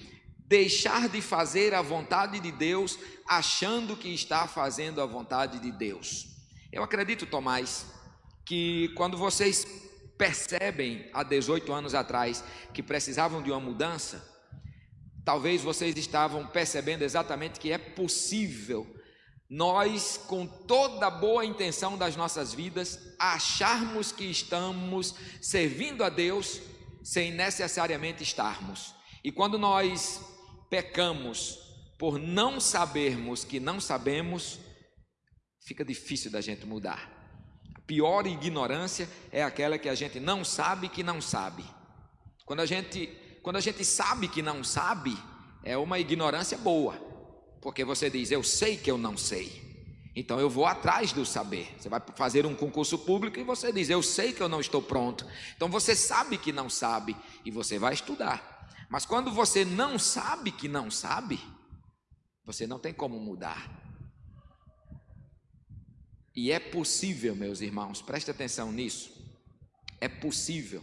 deixar 0.46 1.08
de 1.08 1.20
fazer 1.20 1.74
a 1.74 1.82
vontade 1.82 2.40
de 2.40 2.52
Deus 2.52 2.98
achando 3.26 3.96
que 3.96 4.08
está 4.08 4.46
fazendo 4.46 5.00
a 5.00 5.06
vontade 5.06 5.58
de 5.58 5.72
Deus. 5.72 6.31
Eu 6.72 6.82
acredito, 6.82 7.26
Tomás, 7.26 7.84
que 8.46 8.88
quando 8.96 9.18
vocês 9.18 9.66
percebem 10.16 11.06
há 11.12 11.22
18 11.22 11.70
anos 11.70 11.94
atrás 11.94 12.42
que 12.72 12.82
precisavam 12.82 13.42
de 13.42 13.50
uma 13.50 13.60
mudança, 13.60 14.26
talvez 15.22 15.60
vocês 15.60 15.94
estavam 15.98 16.46
percebendo 16.46 17.02
exatamente 17.02 17.60
que 17.60 17.70
é 17.70 17.76
possível 17.76 18.86
nós, 19.50 20.18
com 20.26 20.46
toda 20.46 21.08
a 21.08 21.10
boa 21.10 21.44
intenção 21.44 21.98
das 21.98 22.16
nossas 22.16 22.54
vidas, 22.54 22.98
acharmos 23.18 24.10
que 24.10 24.24
estamos 24.24 25.14
servindo 25.42 26.02
a 26.02 26.08
Deus 26.08 26.58
sem 27.04 27.30
necessariamente 27.30 28.22
estarmos. 28.22 28.94
E 29.22 29.30
quando 29.30 29.58
nós 29.58 30.22
pecamos 30.70 31.58
por 31.98 32.18
não 32.18 32.58
sabermos 32.58 33.44
que 33.44 33.60
não 33.60 33.78
sabemos, 33.78 34.58
fica 35.64 35.84
difícil 35.84 36.30
da 36.30 36.40
gente 36.40 36.66
mudar. 36.66 37.10
A 37.74 37.80
pior 37.80 38.26
ignorância 38.26 39.08
é 39.30 39.42
aquela 39.42 39.78
que 39.78 39.88
a 39.88 39.94
gente 39.94 40.20
não 40.20 40.44
sabe 40.44 40.88
que 40.88 41.02
não 41.02 41.20
sabe. 41.20 41.64
Quando 42.44 42.60
a 42.60 42.66
gente, 42.66 43.06
quando 43.42 43.56
a 43.56 43.60
gente 43.60 43.84
sabe 43.84 44.28
que 44.28 44.42
não 44.42 44.62
sabe, 44.62 45.16
é 45.62 45.76
uma 45.76 45.98
ignorância 45.98 46.58
boa, 46.58 46.94
porque 47.60 47.84
você 47.84 48.10
diz, 48.10 48.30
eu 48.30 48.42
sei 48.42 48.76
que 48.76 48.90
eu 48.90 48.98
não 48.98 49.16
sei. 49.16 49.62
Então 50.14 50.38
eu 50.38 50.50
vou 50.50 50.66
atrás 50.66 51.12
do 51.12 51.24
saber. 51.24 51.74
Você 51.78 51.88
vai 51.88 52.00
fazer 52.14 52.44
um 52.44 52.54
concurso 52.54 52.98
público 52.98 53.38
e 53.38 53.42
você 53.42 53.72
diz: 53.72 53.88
Eu 53.88 54.02
sei 54.02 54.30
que 54.30 54.42
eu 54.42 54.48
não 54.48 54.60
estou 54.60 54.82
pronto. 54.82 55.26
Então 55.56 55.68
você 55.68 55.96
sabe 55.96 56.36
que 56.36 56.52
não 56.52 56.68
sabe 56.68 57.16
e 57.46 57.50
você 57.50 57.78
vai 57.78 57.94
estudar. 57.94 58.68
Mas 58.90 59.06
quando 59.06 59.32
você 59.32 59.64
não 59.64 59.98
sabe 59.98 60.52
que 60.52 60.68
não 60.68 60.90
sabe, 60.90 61.40
você 62.44 62.66
não 62.66 62.78
tem 62.78 62.92
como 62.92 63.18
mudar. 63.18 63.81
E 66.34 66.50
é 66.50 66.58
possível, 66.58 67.36
meus 67.36 67.60
irmãos, 67.60 68.00
preste 68.00 68.30
atenção 68.30 68.72
nisso. 68.72 69.10
É 70.00 70.08
possível 70.08 70.82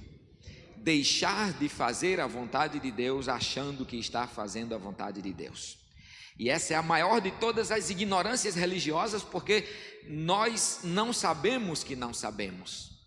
deixar 0.78 1.54
de 1.54 1.68
fazer 1.68 2.20
a 2.20 2.28
vontade 2.28 2.80
de 2.80 2.92
Deus 2.92 3.28
achando 3.28 3.86
que 3.86 3.98
está 3.98 4.28
fazendo 4.28 4.74
a 4.74 4.78
vontade 4.78 5.22
de 5.22 5.34
Deus. 5.34 5.78
E 6.38 6.50
essa 6.50 6.74
é 6.74 6.78
a 6.78 6.82
maior 6.82 7.20
de 7.20 7.32
todas 7.32 7.70
as 7.70 7.90
ignorâncias 7.90 8.56
religiosas, 8.56 9.22
porque 9.22 9.68
nós 10.08 10.80
não 10.84 11.12
sabemos 11.12 11.84
que 11.84 11.98
não 11.98 12.14
sabemos. 12.14 12.98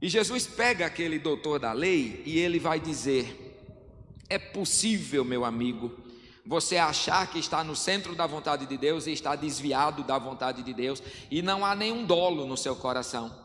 E 0.00 0.08
Jesus 0.08 0.44
pega 0.44 0.84
aquele 0.84 1.20
doutor 1.20 1.60
da 1.60 1.72
lei 1.72 2.20
e 2.26 2.36
ele 2.36 2.58
vai 2.58 2.80
dizer: 2.80 3.56
É 4.28 4.38
possível, 4.38 5.24
meu 5.24 5.44
amigo, 5.44 6.01
você 6.44 6.76
achar 6.76 7.26
que 7.28 7.38
está 7.38 7.62
no 7.62 7.76
centro 7.76 8.14
da 8.14 8.26
vontade 8.26 8.66
de 8.66 8.76
Deus 8.76 9.06
e 9.06 9.12
está 9.12 9.36
desviado 9.36 10.02
da 10.02 10.18
vontade 10.18 10.62
de 10.62 10.74
Deus 10.74 11.02
e 11.30 11.40
não 11.40 11.64
há 11.64 11.74
nenhum 11.74 12.04
dolo 12.04 12.46
no 12.46 12.56
seu 12.56 12.74
coração. 12.74 13.42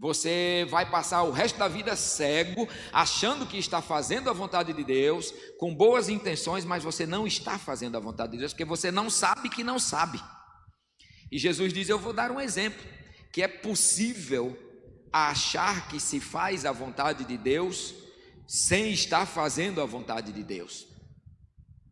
Você 0.00 0.64
vai 0.70 0.88
passar 0.88 1.24
o 1.24 1.32
resto 1.32 1.58
da 1.58 1.66
vida 1.66 1.96
cego, 1.96 2.68
achando 2.92 3.44
que 3.44 3.58
está 3.58 3.82
fazendo 3.82 4.30
a 4.30 4.32
vontade 4.32 4.72
de 4.72 4.84
Deus, 4.84 5.34
com 5.58 5.74
boas 5.74 6.08
intenções, 6.08 6.64
mas 6.64 6.84
você 6.84 7.04
não 7.04 7.26
está 7.26 7.58
fazendo 7.58 7.96
a 7.96 8.00
vontade 8.00 8.32
de 8.32 8.38
Deus, 8.38 8.52
porque 8.52 8.64
você 8.64 8.92
não 8.92 9.10
sabe 9.10 9.48
que 9.48 9.64
não 9.64 9.76
sabe. 9.76 10.22
E 11.32 11.36
Jesus 11.36 11.72
diz: 11.72 11.88
Eu 11.88 11.98
vou 11.98 12.12
dar 12.12 12.30
um 12.30 12.40
exemplo, 12.40 12.80
que 13.32 13.42
é 13.42 13.48
possível 13.48 14.56
achar 15.12 15.88
que 15.88 15.98
se 15.98 16.20
faz 16.20 16.64
a 16.64 16.70
vontade 16.70 17.24
de 17.24 17.36
Deus 17.36 17.92
sem 18.46 18.92
estar 18.92 19.26
fazendo 19.26 19.80
a 19.80 19.84
vontade 19.84 20.32
de 20.32 20.44
Deus. 20.44 20.86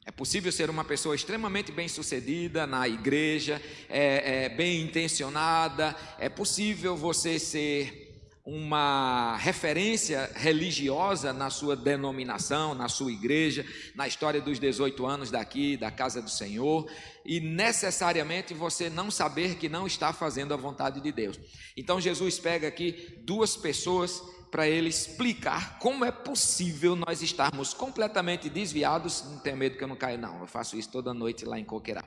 É 0.08 0.12
possível 0.12 0.52
ser 0.52 0.70
uma 0.70 0.84
pessoa 0.84 1.16
extremamente 1.16 1.72
bem-sucedida 1.72 2.64
na 2.64 2.86
igreja, 2.86 3.60
é, 3.88 4.44
é, 4.44 4.48
bem 4.48 4.80
intencionada, 4.80 5.96
é 6.20 6.28
possível 6.28 6.96
você 6.96 7.40
ser 7.40 8.06
uma 8.44 9.36
referência 9.36 10.30
religiosa 10.36 11.32
na 11.32 11.50
sua 11.50 11.74
denominação, 11.74 12.72
na 12.72 12.88
sua 12.88 13.10
igreja, 13.10 13.66
na 13.96 14.06
história 14.06 14.40
dos 14.40 14.60
18 14.60 15.04
anos 15.04 15.32
daqui, 15.32 15.76
da 15.76 15.90
casa 15.90 16.22
do 16.22 16.30
Senhor, 16.30 16.88
e 17.24 17.40
necessariamente 17.40 18.54
você 18.54 18.88
não 18.88 19.10
saber 19.10 19.56
que 19.56 19.68
não 19.68 19.88
está 19.88 20.12
fazendo 20.12 20.54
a 20.54 20.56
vontade 20.56 21.00
de 21.00 21.10
Deus. 21.10 21.36
Então 21.76 22.00
Jesus 22.00 22.38
pega 22.38 22.68
aqui 22.68 23.18
duas 23.24 23.56
pessoas 23.56 24.22
para 24.56 24.66
ele 24.66 24.88
explicar 24.88 25.78
como 25.78 26.02
é 26.02 26.10
possível 26.10 26.96
nós 26.96 27.20
estarmos 27.20 27.74
completamente 27.74 28.48
desviados. 28.48 29.22
Não 29.22 29.38
tenho 29.38 29.54
medo 29.54 29.76
que 29.76 29.84
eu 29.84 29.88
não 29.88 29.96
caia, 29.96 30.16
não. 30.16 30.40
Eu 30.40 30.46
faço 30.46 30.78
isso 30.78 30.88
toda 30.88 31.12
noite 31.12 31.44
lá 31.44 31.60
em 31.60 31.64
Coqueirá. 31.64 32.02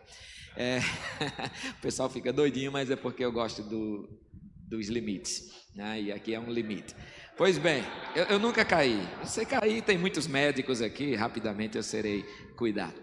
É, 0.57 0.79
o 1.77 1.79
pessoal 1.79 2.09
fica 2.09 2.33
doidinho, 2.33 2.71
mas 2.71 2.89
é 2.89 2.95
porque 2.95 3.23
eu 3.23 3.31
gosto 3.31 3.61
do, 3.61 4.09
dos 4.67 4.87
limites. 4.87 5.51
Né? 5.75 6.01
E 6.01 6.11
aqui 6.11 6.33
é 6.33 6.39
um 6.39 6.51
limite. 6.51 6.95
Pois 7.37 7.59
bem, 7.59 7.83
eu, 8.15 8.23
eu 8.23 8.39
nunca 8.39 8.65
caí. 8.65 9.07
Você 9.23 9.45
cair, 9.45 9.83
tem 9.83 9.99
muitos 9.99 10.25
médicos 10.25 10.81
aqui, 10.81 11.13
rapidamente 11.13 11.77
eu 11.77 11.83
serei 11.83 12.23
cuidado. 12.57 12.99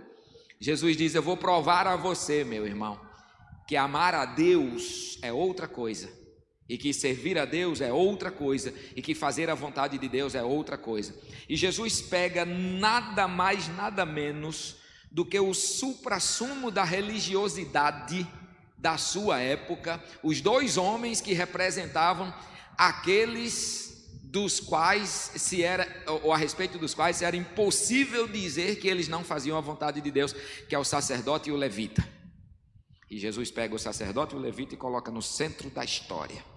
Jesus 0.58 0.96
diz: 0.96 1.14
Eu 1.14 1.22
vou 1.22 1.36
provar 1.36 1.86
a 1.86 1.94
você, 1.94 2.42
meu 2.42 2.66
irmão, 2.66 3.00
que 3.68 3.76
amar 3.76 4.12
a 4.12 4.24
Deus 4.24 5.20
é 5.22 5.32
outra 5.32 5.68
coisa 5.68 6.25
e 6.68 6.76
que 6.76 6.92
servir 6.92 7.38
a 7.38 7.44
Deus 7.44 7.80
é 7.80 7.92
outra 7.92 8.30
coisa, 8.30 8.74
e 8.94 9.00
que 9.00 9.14
fazer 9.14 9.48
a 9.48 9.54
vontade 9.54 9.98
de 9.98 10.08
Deus 10.08 10.34
é 10.34 10.42
outra 10.42 10.76
coisa. 10.76 11.14
E 11.48 11.56
Jesus 11.56 12.00
pega 12.00 12.44
nada 12.44 13.28
mais, 13.28 13.68
nada 13.68 14.04
menos 14.04 14.76
do 15.10 15.24
que 15.24 15.38
o 15.38 15.54
suprassumo 15.54 16.70
da 16.70 16.82
religiosidade 16.82 18.26
da 18.76 18.98
sua 18.98 19.40
época, 19.40 20.02
os 20.22 20.40
dois 20.40 20.76
homens 20.76 21.20
que 21.20 21.32
representavam 21.32 22.34
aqueles 22.76 23.86
dos 24.24 24.60
quais 24.60 25.30
se 25.36 25.62
era 25.62 25.88
ou 26.22 26.32
a 26.32 26.36
respeito 26.36 26.78
dos 26.78 26.92
quais 26.92 27.22
era 27.22 27.36
impossível 27.36 28.28
dizer 28.28 28.76
que 28.76 28.88
eles 28.88 29.08
não 29.08 29.24
faziam 29.24 29.56
a 29.56 29.60
vontade 29.62 30.00
de 30.00 30.10
Deus, 30.10 30.34
que 30.68 30.74
é 30.74 30.78
o 30.78 30.84
sacerdote 30.84 31.48
e 31.48 31.52
o 31.52 31.56
levita. 31.56 32.06
E 33.08 33.18
Jesus 33.18 33.52
pega 33.52 33.74
o 33.74 33.78
sacerdote 33.78 34.34
e 34.34 34.36
o 34.36 34.40
levita 34.40 34.74
e 34.74 34.76
coloca 34.76 35.12
no 35.12 35.22
centro 35.22 35.70
da 35.70 35.84
história 35.84 36.55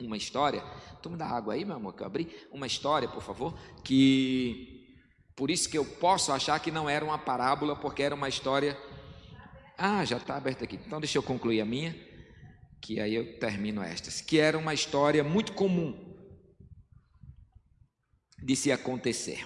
uma 0.00 0.16
história. 0.16 0.62
Tu 1.02 1.10
me 1.10 1.16
dá 1.16 1.26
água 1.26 1.54
aí, 1.54 1.64
meu 1.64 1.76
amor, 1.76 1.94
que 1.94 2.02
eu 2.02 2.06
abri. 2.06 2.48
Uma 2.50 2.66
história, 2.66 3.08
por 3.08 3.22
favor, 3.22 3.58
que 3.82 4.74
por 5.36 5.50
isso 5.50 5.68
que 5.68 5.76
eu 5.76 5.84
posso 5.84 6.32
achar 6.32 6.58
que 6.60 6.70
não 6.70 6.88
era 6.88 7.04
uma 7.04 7.18
parábola, 7.18 7.74
porque 7.76 8.02
era 8.02 8.14
uma 8.14 8.28
história. 8.28 8.78
Ah, 9.76 10.04
já 10.04 10.16
está 10.16 10.36
aberta 10.36 10.64
aqui. 10.64 10.76
Então 10.76 11.00
deixa 11.00 11.18
eu 11.18 11.22
concluir 11.22 11.60
a 11.60 11.64
minha, 11.64 11.94
que 12.80 13.00
aí 13.00 13.14
eu 13.14 13.38
termino 13.38 13.82
estas. 13.82 14.20
Que 14.20 14.38
era 14.38 14.56
uma 14.56 14.72
história 14.72 15.24
muito 15.24 15.52
comum 15.52 16.14
de 18.40 18.54
se 18.54 18.70
acontecer. 18.70 19.44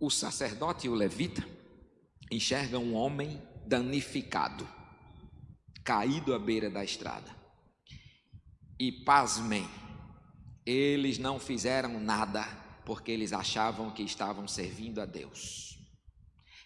O 0.00 0.10
sacerdote 0.10 0.86
e 0.86 0.90
o 0.90 0.94
levita 0.94 1.44
enxergam 2.30 2.82
um 2.82 2.94
homem 2.94 3.42
danificado, 3.66 4.66
caído 5.84 6.34
à 6.34 6.38
beira 6.38 6.70
da 6.70 6.84
estrada. 6.84 7.35
E 8.78 8.92
pasmem, 8.92 9.66
eles 10.64 11.18
não 11.18 11.38
fizeram 11.38 11.98
nada 11.98 12.46
porque 12.84 13.10
eles 13.10 13.32
achavam 13.32 13.90
que 13.90 14.02
estavam 14.02 14.46
servindo 14.46 15.00
a 15.00 15.06
Deus. 15.06 15.78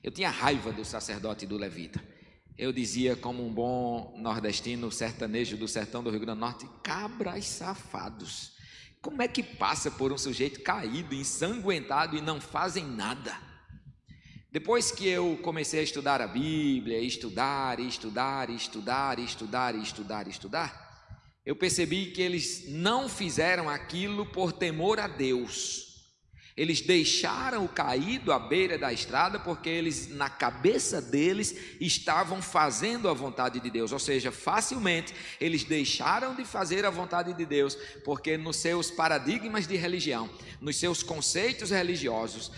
Eu 0.02 0.10
tinha 0.10 0.30
raiva 0.30 0.72
do 0.72 0.84
sacerdote 0.84 1.44
e 1.44 1.48
do 1.48 1.56
levita. 1.56 2.02
Eu 2.56 2.72
dizia, 2.72 3.16
como 3.16 3.46
um 3.46 3.52
bom 3.52 4.14
nordestino 4.18 4.90
sertanejo 4.90 5.56
do 5.56 5.68
sertão 5.68 6.02
do 6.02 6.10
Rio 6.10 6.20
Grande 6.20 6.38
do 6.38 6.40
Norte, 6.40 6.68
cabras 6.82 7.46
safados. 7.46 8.52
Como 9.00 9.22
é 9.22 9.28
que 9.28 9.42
passa 9.42 9.90
por 9.90 10.12
um 10.12 10.18
sujeito 10.18 10.62
caído, 10.62 11.14
ensanguentado 11.14 12.16
e 12.16 12.20
não 12.20 12.40
fazem 12.40 12.84
nada? 12.84 13.34
Depois 14.52 14.90
que 14.90 15.06
eu 15.06 15.38
comecei 15.42 15.80
a 15.80 15.84
estudar 15.84 16.20
a 16.20 16.26
Bíblia, 16.26 16.98
estudar, 16.98 17.78
estudar, 17.78 18.50
estudar, 18.50 19.18
estudar, 19.18 19.74
estudar, 19.76 20.26
estudar, 20.26 20.89
eu 21.50 21.56
percebi 21.56 22.06
que 22.12 22.22
eles 22.22 22.66
não 22.68 23.08
fizeram 23.08 23.68
aquilo 23.68 24.24
por 24.24 24.52
temor 24.52 25.00
a 25.00 25.08
Deus. 25.08 25.89
Eles 26.56 26.80
deixaram 26.80 27.64
o 27.64 27.68
caído 27.68 28.32
à 28.32 28.38
beira 28.38 28.76
da 28.76 28.92
estrada 28.92 29.38
porque 29.38 29.68
eles, 29.68 30.08
na 30.08 30.28
cabeça 30.28 31.00
deles, 31.00 31.54
estavam 31.80 32.42
fazendo 32.42 33.08
a 33.08 33.14
vontade 33.14 33.60
de 33.60 33.70
Deus. 33.70 33.92
Ou 33.92 33.98
seja, 33.98 34.32
facilmente 34.32 35.14
eles 35.40 35.64
deixaram 35.64 36.34
de 36.34 36.44
fazer 36.44 36.84
a 36.84 36.90
vontade 36.90 37.32
de 37.32 37.46
Deus 37.46 37.76
porque, 38.04 38.36
nos 38.36 38.56
seus 38.56 38.90
paradigmas 38.90 39.66
de 39.66 39.76
religião, 39.76 40.28
nos 40.60 40.76
seus 40.76 41.02
conceitos 41.02 41.70
religiosos, 41.70 42.50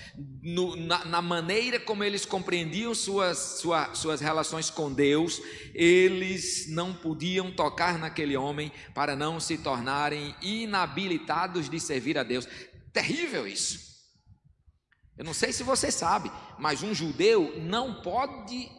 no, 0.43 0.75
na, 0.75 1.05
na, 1.05 1.23
maneira 1.23 1.79
como 1.79 2.03
eles 2.03 2.25
compreendiam 2.25 2.95
suas, 2.95 3.39
sua, 3.61 3.95
suas 3.95 4.21
relações 4.21 4.71
com 4.71 4.93
Deus, 4.93 5.41
eles 5.75 6.67
não 6.69 6.93
podiam 6.93 7.51
tocar 7.51 7.99
naquele 7.99 8.37
homem 8.37 8.73
para 8.95 9.15
não 9.15 9.39
se 9.39 9.57
tornarem 9.59 10.35
inabilitados 10.43 11.69
de 11.69 11.79
servir 11.79 12.19
a 12.19 12.23
Deus. 12.23 12.49
Terrível 12.93 13.47
isso. 13.47 13.93
Eu 15.17 15.25
não 15.25 15.35
sei 15.35 15.53
se 15.53 15.63
você 15.63 15.91
sabe, 15.91 16.31
mas 16.59 16.83
um 16.83 16.95
judeu 16.95 17.61
não 17.61 18.03
pode 18.03 18.71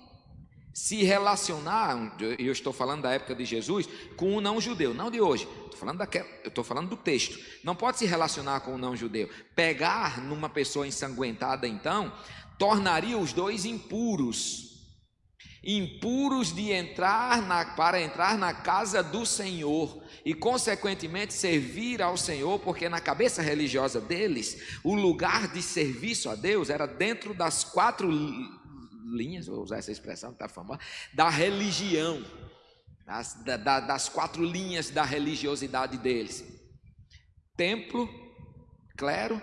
se 0.73 1.04
relacionar, 1.04 2.17
eu 2.19 2.52
estou 2.52 2.73
falando 2.73 3.04
da 3.04 3.12
época 3.12 3.36
de 3.36 3.45
Jesus, 3.45 3.88
com 4.17 4.36
um 4.36 4.41
não 4.41 4.60
judeu, 4.60 4.93
não 4.93 5.12
de 5.12 5.21
hoje. 5.21 5.47
Estou 5.65 5.78
falando 5.78 5.99
daquela, 5.99 6.28
eu 6.43 6.49
estou 6.49 6.63
falando 6.63 6.89
do 6.89 6.97
texto. 6.97 7.39
Não 7.63 7.76
pode 7.76 7.99
se 7.99 8.06
relacionar 8.06 8.62
com 8.62 8.73
um 8.73 8.78
não 8.78 8.95
judeu. 8.95 9.30
Pegar 9.56 10.19
numa 10.19 10.49
pessoa 10.49 10.88
ensanguentada, 10.88 11.67
então, 11.67 12.12
tornaria 12.58 13.17
os 13.17 13.34
dois 13.34 13.65
impuros 13.65 14.62
impuros 15.63 16.54
de 16.54 16.71
entrar 16.71 17.41
na, 17.41 17.63
para 17.63 18.02
entrar 18.02 18.38
na 18.38 18.54
casa 18.54 19.02
do 19.02 19.26
Senhor 19.26 20.04
e, 20.26 20.34
consequentemente, 20.34 21.34
servir 21.34 22.02
ao 22.02 22.17
Senhor, 22.17 22.60
porque 22.60 22.89
na 22.89 22.99
cabeça 22.99 23.41
religiosa 23.41 24.02
deles, 24.02 24.78
o 24.84 24.93
lugar 24.93 25.52
de 25.54 25.62
serviço 25.62 26.30
a 26.30 26.36
Deus 26.36 26.69
era 26.69 26.86
dentro 26.86 27.34
das 27.34 27.63
quatro 27.63 28.10
linhas, 29.06 29.47
vou 29.47 29.63
usar 29.63 29.78
essa 29.78 29.91
expressão 29.91 30.32
que 30.32 30.36
está 30.36 30.49
famosa, 30.49 30.80
da 31.13 31.30
religião, 31.30 32.23
das, 33.06 33.34
da, 33.43 33.80
das 33.80 34.10
quatro 34.10 34.43
linhas 34.43 34.89
da 34.89 35.04
religiosidade 35.04 35.97
deles: 35.97 36.43
templo, 37.56 38.10
clero, 38.97 39.41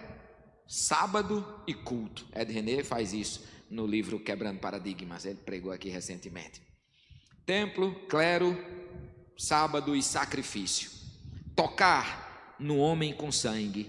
sábado 0.66 1.62
e 1.66 1.72
culto. 1.72 2.26
Ed 2.34 2.52
René 2.52 2.84
faz 2.84 3.12
isso 3.14 3.48
no 3.70 3.86
livro 3.86 4.18
Quebrando 4.18 4.58
Paradigmas, 4.58 5.24
ele 5.24 5.38
pregou 5.38 5.72
aqui 5.72 5.88
recentemente. 5.88 6.60
Templo, 7.46 7.94
clero, 8.08 8.56
sábado 9.38 9.94
e 9.94 10.02
sacrifício. 10.02 10.90
Tocar 11.54 12.56
no 12.58 12.78
homem 12.78 13.14
com 13.14 13.30
sangue 13.30 13.88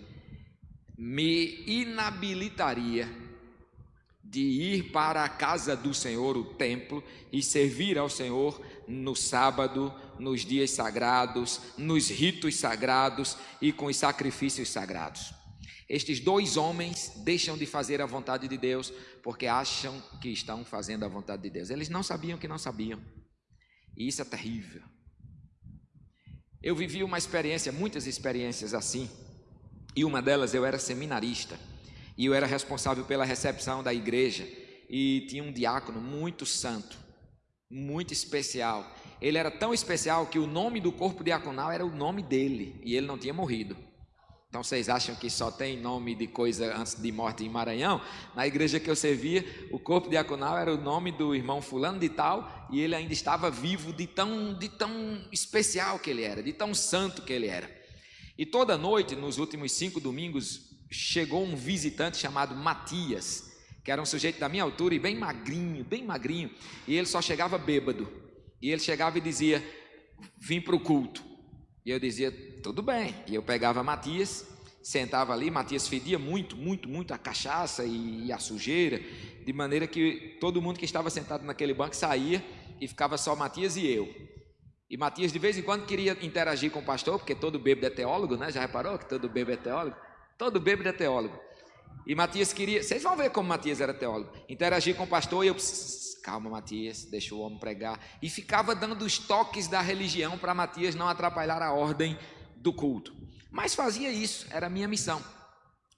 me 0.97 1.63
inabilitaria 1.65 3.09
de 4.23 4.39
ir 4.39 4.91
para 4.91 5.25
a 5.25 5.29
casa 5.29 5.75
do 5.75 5.93
Senhor, 5.93 6.37
o 6.37 6.53
templo, 6.53 7.03
e 7.33 7.43
servir 7.43 7.97
ao 7.97 8.07
Senhor 8.07 8.61
no 8.87 9.15
sábado, 9.15 9.93
nos 10.17 10.45
dias 10.45 10.71
sagrados, 10.71 11.59
nos 11.77 12.07
ritos 12.07 12.55
sagrados 12.55 13.35
e 13.61 13.73
com 13.73 13.87
os 13.87 13.97
sacrifícios 13.97 14.69
sagrados. 14.69 15.40
Estes 15.91 16.21
dois 16.21 16.55
homens 16.55 17.11
deixam 17.17 17.57
de 17.57 17.65
fazer 17.65 18.01
a 18.01 18.05
vontade 18.05 18.47
de 18.47 18.57
Deus 18.57 18.93
porque 19.21 19.45
acham 19.45 20.01
que 20.21 20.29
estão 20.29 20.63
fazendo 20.63 21.03
a 21.03 21.09
vontade 21.09 21.41
de 21.41 21.49
Deus. 21.49 21.69
Eles 21.69 21.89
não 21.89 22.01
sabiam 22.01 22.37
que 22.37 22.47
não 22.47 22.57
sabiam. 22.57 22.97
E 23.97 24.07
isso 24.07 24.21
é 24.21 24.25
terrível. 24.25 24.81
Eu 26.63 26.77
vivi 26.77 27.03
uma 27.03 27.17
experiência, 27.17 27.73
muitas 27.73 28.07
experiências 28.07 28.73
assim. 28.73 29.09
E 29.93 30.05
uma 30.05 30.21
delas 30.21 30.53
eu 30.53 30.63
era 30.63 30.79
seminarista. 30.79 31.59
E 32.17 32.25
eu 32.25 32.33
era 32.33 32.45
responsável 32.47 33.03
pela 33.03 33.25
recepção 33.25 33.83
da 33.83 33.93
igreja. 33.93 34.47
E 34.89 35.25
tinha 35.27 35.43
um 35.43 35.51
diácono 35.51 35.99
muito 35.99 36.45
santo, 36.45 36.97
muito 37.69 38.13
especial. 38.13 38.95
ele 39.21 39.37
era 39.37 39.51
tão 39.51 39.73
especial 39.73 40.27
que 40.27 40.39
o 40.39 40.47
nome 40.47 40.79
do 40.79 40.93
corpo 40.93 41.21
diaconal 41.21 41.69
era 41.69 41.85
o 41.85 41.93
nome 41.93 42.23
dele 42.23 42.79
e 42.81 42.95
ele 42.95 43.07
não 43.07 43.17
tinha 43.17 43.33
morrido. 43.33 43.90
Então 44.51 44.61
vocês 44.61 44.89
acham 44.89 45.15
que 45.15 45.29
só 45.29 45.49
tem 45.49 45.79
nome 45.79 46.13
de 46.13 46.27
coisa 46.27 46.75
antes 46.75 47.01
de 47.01 47.09
morte 47.09 47.41
em 47.41 47.47
Maranhão? 47.49 48.01
Na 48.35 48.45
igreja 48.45 48.81
que 48.81 48.89
eu 48.89 48.97
servia, 48.97 49.45
o 49.71 49.79
corpo 49.79 50.09
diaconal 50.09 50.57
era 50.57 50.73
o 50.73 50.77
nome 50.77 51.09
do 51.09 51.33
irmão 51.33 51.61
fulano 51.61 51.97
de 51.97 52.09
tal 52.09 52.67
e 52.69 52.81
ele 52.81 52.93
ainda 52.93 53.13
estava 53.13 53.49
vivo 53.49 53.93
de 53.93 54.05
tão, 54.05 54.53
de 54.53 54.67
tão 54.67 55.25
especial 55.31 55.99
que 55.99 56.09
ele 56.09 56.23
era, 56.23 56.43
de 56.43 56.51
tão 56.51 56.75
santo 56.75 57.21
que 57.21 57.31
ele 57.31 57.47
era. 57.47 57.73
E 58.37 58.45
toda 58.45 58.77
noite, 58.77 59.15
nos 59.15 59.37
últimos 59.37 59.71
cinco 59.71 60.01
domingos, 60.01 60.69
chegou 60.91 61.45
um 61.45 61.55
visitante 61.55 62.17
chamado 62.17 62.53
Matias, 62.53 63.53
que 63.85 63.89
era 63.89 64.01
um 64.01 64.05
sujeito 64.05 64.37
da 64.37 64.49
minha 64.49 64.63
altura 64.63 64.93
e 64.93 64.99
bem 64.99 65.15
magrinho, 65.15 65.85
bem 65.85 66.03
magrinho, 66.03 66.51
e 66.85 66.97
ele 66.97 67.07
só 67.07 67.21
chegava 67.21 67.57
bêbado. 67.57 68.11
E 68.61 68.69
ele 68.69 68.81
chegava 68.81 69.17
e 69.17 69.21
dizia: 69.21 69.63
Vim 70.37 70.59
para 70.59 70.75
o 70.75 70.79
culto. 70.81 71.23
E 71.85 71.89
eu 71.89 71.99
dizia: 72.01 72.50
tudo 72.61 72.81
bem. 72.81 73.15
E 73.27 73.35
eu 73.35 73.43
pegava 73.43 73.83
Matias, 73.83 74.47
sentava 74.81 75.33
ali, 75.33 75.51
Matias 75.51 75.87
fedia 75.87 76.17
muito, 76.17 76.55
muito, 76.55 76.87
muito 76.87 77.13
a 77.13 77.17
cachaça 77.17 77.83
e, 77.85 78.31
a 78.31 78.37
sujeira, 78.37 78.99
de 79.45 79.53
maneira 79.53 79.87
que 79.87 80.37
todo 80.39 80.61
mundo 80.61 80.79
que 80.79 80.85
estava 80.85 81.09
sentado 81.09 81.43
naquele 81.43 81.73
banco 81.73 81.95
saía 81.95 82.43
e 82.79 82.87
ficava 82.87 83.17
só 83.17 83.35
Matias 83.35 83.75
e 83.75 83.87
eu. 83.87 84.09
E 84.89 84.97
Matias 84.97 85.31
de 85.31 85.39
vez 85.39 85.57
em 85.57 85.61
quando 85.61 85.85
queria 85.85 86.17
interagir 86.21 86.71
com 86.71 86.79
o 86.79 86.85
pastor, 86.85 87.17
porque 87.17 87.35
todo 87.35 87.59
bêbado 87.59 87.87
é 87.87 87.89
teólogo, 87.89 88.35
né? 88.35 88.51
Já 88.51 88.61
reparou 88.61 88.97
que 88.97 89.07
todo 89.07 89.29
bêbado 89.29 89.53
é 89.53 89.57
teólogo? 89.57 89.95
Todo 90.37 90.59
bêbado 90.59 90.89
é 90.89 90.93
teólogo. 90.93 91.39
E 92.05 92.15
Matias 92.15 92.51
queria, 92.51 92.81
vocês 92.81 93.03
vão 93.03 93.15
ver 93.15 93.29
como 93.29 93.47
Matias 93.47 93.79
era 93.79 93.93
teólogo, 93.93 94.31
interagir 94.49 94.95
com 94.95 95.03
o 95.03 95.07
pastor 95.07 95.45
e 95.45 95.47
eu, 95.49 95.55
calma 96.23 96.49
Matias, 96.49 97.05
deixa 97.05 97.33
o 97.35 97.39
homem 97.39 97.59
pregar. 97.59 97.99
E 98.21 98.29
ficava 98.29 98.75
dando 98.75 99.05
os 99.05 99.19
toques 99.19 99.67
da 99.67 99.81
religião 99.81 100.37
para 100.37 100.53
Matias 100.53 100.95
não 100.95 101.07
atrapalhar 101.07 101.61
a 101.61 101.71
ordem 101.71 102.17
do 102.61 102.71
culto. 102.71 103.15
Mas 103.49 103.75
fazia 103.75 104.11
isso, 104.11 104.47
era 104.49 104.67
a 104.67 104.69
minha 104.69 104.87
missão. 104.87 105.21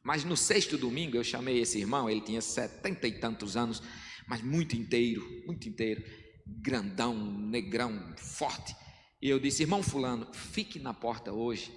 Mas 0.04 0.23
no 0.23 0.36
sexto 0.36 0.78
domingo 0.78 1.15
eu 1.15 1.23
chamei 1.23 1.60
esse 1.60 1.80
irmão, 1.80 2.10
ele 2.10 2.21
tinha 2.21 2.41
setenta 2.41 3.08
e 3.08 3.19
tantos 3.19 3.56
anos, 3.56 3.82
mas 4.28 4.41
muito 4.41 4.76
inteiro, 4.76 5.21
muito 5.45 5.67
inteiro, 5.69 6.04
grandão, 6.45 7.15
negrão, 7.15 8.13
forte. 8.17 8.76
E 9.21 9.30
eu 9.30 9.39
disse, 9.39 9.63
irmão 9.63 9.82
fulano, 9.82 10.28
fique 10.34 10.80
na 10.80 10.93
porta 10.93 11.32
hoje, 11.32 11.71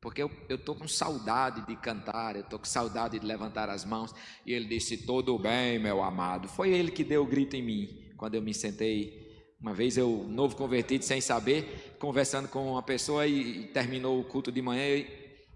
porque 0.00 0.22
eu 0.22 0.30
estou 0.48 0.76
com 0.76 0.86
saudade 0.86 1.66
de 1.66 1.74
cantar, 1.76 2.36
eu 2.36 2.42
estou 2.42 2.60
com 2.60 2.64
saudade 2.64 3.18
de 3.18 3.26
levantar 3.26 3.68
as 3.68 3.84
mãos. 3.84 4.14
E 4.44 4.52
ele 4.52 4.66
disse, 4.66 4.98
tudo 4.98 5.36
bem, 5.36 5.80
meu 5.80 6.00
amado. 6.00 6.46
Foi 6.46 6.70
ele 6.70 6.92
que 6.92 7.02
deu 7.02 7.24
o 7.24 7.26
grito 7.26 7.56
em 7.56 7.62
mim, 7.62 8.12
quando 8.16 8.36
eu 8.36 8.42
me 8.42 8.54
sentei 8.54 9.25
uma 9.60 9.72
vez 9.72 9.96
eu, 9.96 10.26
novo 10.28 10.54
convertido, 10.54 11.04
sem 11.04 11.20
saber, 11.20 11.96
conversando 11.98 12.48
com 12.48 12.72
uma 12.72 12.82
pessoa 12.82 13.26
e, 13.26 13.62
e 13.62 13.66
terminou 13.68 14.20
o 14.20 14.24
culto 14.24 14.52
de 14.52 14.60
manhã 14.60 14.86
e, 14.86 15.06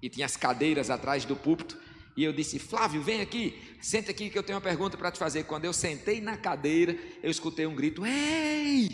e, 0.02 0.08
tinha 0.08 0.26
as 0.26 0.36
cadeiras 0.36 0.90
atrás 0.90 1.24
do 1.24 1.36
púlpito. 1.36 1.78
E 2.16 2.24
eu 2.24 2.32
disse, 2.32 2.58
Flávio, 2.58 3.02
vem 3.02 3.20
aqui, 3.20 3.54
senta 3.80 4.10
aqui 4.10 4.30
que 4.30 4.38
eu 4.38 4.42
tenho 4.42 4.56
uma 4.56 4.62
pergunta 4.62 4.96
para 4.96 5.10
te 5.10 5.18
fazer. 5.18 5.44
Quando 5.44 5.64
eu 5.64 5.72
sentei 5.72 6.20
na 6.20 6.36
cadeira, 6.36 6.98
eu 7.22 7.30
escutei 7.30 7.66
um 7.66 7.74
grito, 7.74 8.04
ei! 8.04 8.88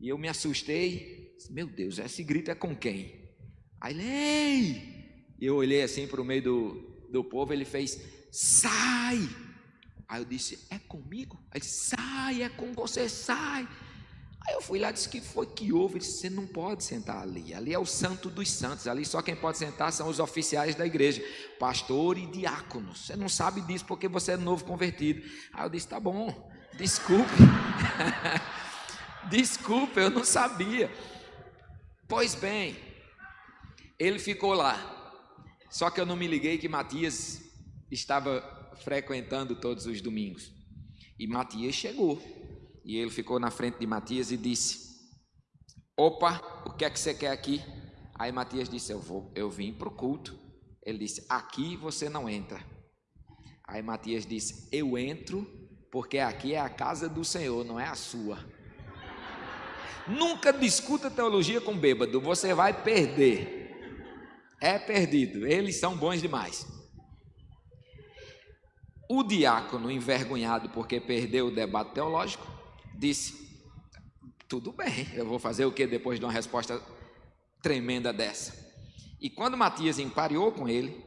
E 0.00 0.08
eu 0.08 0.18
me 0.18 0.28
assustei, 0.28 1.36
meu 1.50 1.66
Deus, 1.66 1.98
esse 1.98 2.24
grito 2.24 2.50
é 2.50 2.54
com 2.54 2.74
quem? 2.74 3.30
Aí 3.80 3.94
ele, 3.94 4.02
ei! 4.02 5.00
E 5.38 5.46
eu 5.46 5.56
olhei 5.56 5.82
assim 5.82 6.06
para 6.06 6.20
o 6.20 6.24
meio 6.24 6.42
do, 6.42 7.08
do 7.10 7.22
povo, 7.22 7.52
ele 7.52 7.64
fez, 7.64 8.00
sai! 8.32 9.28
Aí 10.08 10.20
eu 10.20 10.24
disse, 10.24 10.66
é 10.70 10.78
comigo? 10.78 11.38
Ele 11.54 11.60
disse, 11.60 11.90
sai, 11.90 12.42
é 12.42 12.48
com 12.48 12.72
você, 12.72 13.08
sai! 13.08 13.68
Aí 14.46 14.54
eu 14.54 14.62
fui 14.62 14.78
lá 14.78 14.90
e 14.90 14.92
disse: 14.92 15.08
que 15.08 15.20
foi 15.20 15.46
que 15.46 15.72
houve? 15.72 15.94
Ele 15.94 16.00
disse: 16.00 16.18
Você 16.18 16.30
não 16.30 16.46
pode 16.46 16.84
sentar 16.84 17.22
ali. 17.22 17.52
Ali 17.52 17.74
é 17.74 17.78
o 17.78 17.86
santo 17.86 18.30
dos 18.30 18.50
santos. 18.50 18.86
Ali 18.86 19.04
só 19.04 19.20
quem 19.20 19.36
pode 19.36 19.58
sentar 19.58 19.92
são 19.92 20.08
os 20.08 20.18
oficiais 20.18 20.74
da 20.74 20.86
igreja, 20.86 21.22
pastor 21.58 22.16
e 22.16 22.26
diácono. 22.26 22.94
Você 22.94 23.16
não 23.16 23.28
sabe 23.28 23.60
disso 23.60 23.84
porque 23.84 24.08
você 24.08 24.32
é 24.32 24.36
novo 24.36 24.64
convertido. 24.64 25.22
Aí 25.52 25.64
eu 25.64 25.70
disse: 25.70 25.88
Tá 25.88 26.00
bom, 26.00 26.50
desculpe. 26.76 27.30
desculpe, 29.28 30.00
eu 30.00 30.10
não 30.10 30.24
sabia. 30.24 30.90
Pois 32.08 32.34
bem, 32.34 32.76
ele 33.98 34.18
ficou 34.18 34.54
lá. 34.54 34.96
Só 35.70 35.88
que 35.90 36.00
eu 36.00 36.06
não 36.06 36.16
me 36.16 36.26
liguei 36.26 36.58
que 36.58 36.68
Matias 36.68 37.42
estava 37.90 38.74
frequentando 38.82 39.54
todos 39.54 39.86
os 39.86 40.00
domingos. 40.00 40.50
E 41.18 41.26
Matias 41.26 41.74
chegou. 41.74 42.20
E 42.84 42.96
ele 42.96 43.10
ficou 43.10 43.38
na 43.38 43.50
frente 43.50 43.78
de 43.78 43.86
Matias 43.86 44.30
e 44.30 44.36
disse: 44.36 44.90
Opa, 45.96 46.62
o 46.66 46.70
que 46.70 46.84
é 46.84 46.90
que 46.90 46.98
você 46.98 47.14
quer 47.14 47.30
aqui? 47.30 47.62
Aí 48.18 48.32
Matias 48.32 48.68
disse: 48.68 48.92
Eu 48.92 49.00
vou, 49.00 49.32
eu 49.34 49.50
vim 49.50 49.72
para 49.72 49.88
o 49.88 49.94
culto. 49.94 50.38
Ele 50.82 50.98
disse: 50.98 51.24
Aqui 51.28 51.76
você 51.76 52.08
não 52.08 52.28
entra. 52.28 52.64
Aí 53.66 53.82
Matias 53.82 54.26
disse: 54.26 54.68
Eu 54.72 54.96
entro 54.96 55.46
porque 55.90 56.18
aqui 56.18 56.54
é 56.54 56.60
a 56.60 56.68
casa 56.68 57.08
do 57.08 57.24
Senhor, 57.24 57.64
não 57.64 57.78
é 57.78 57.86
a 57.86 57.94
sua. 57.94 58.38
Nunca 60.06 60.52
discuta 60.52 61.10
teologia 61.10 61.60
com 61.60 61.76
bêbado, 61.76 62.20
você 62.20 62.54
vai 62.54 62.82
perder. 62.82 63.58
É 64.60 64.78
perdido, 64.78 65.46
eles 65.46 65.76
são 65.76 65.96
bons 65.96 66.20
demais. 66.20 66.66
O 69.08 69.22
diácono, 69.22 69.90
envergonhado 69.90 70.68
porque 70.70 71.00
perdeu 71.00 71.48
o 71.48 71.54
debate 71.54 71.94
teológico, 71.94 72.46
disse: 73.00 73.34
Tudo 74.46 74.72
bem, 74.72 75.08
eu 75.14 75.26
vou 75.26 75.38
fazer 75.38 75.64
o 75.64 75.72
que 75.72 75.86
depois 75.86 76.20
de 76.20 76.26
uma 76.26 76.32
resposta 76.32 76.80
tremenda 77.62 78.12
dessa? 78.12 78.68
E 79.18 79.30
quando 79.30 79.56
Matias 79.56 79.98
empariou 79.98 80.52
com 80.52 80.68
ele, 80.68 81.02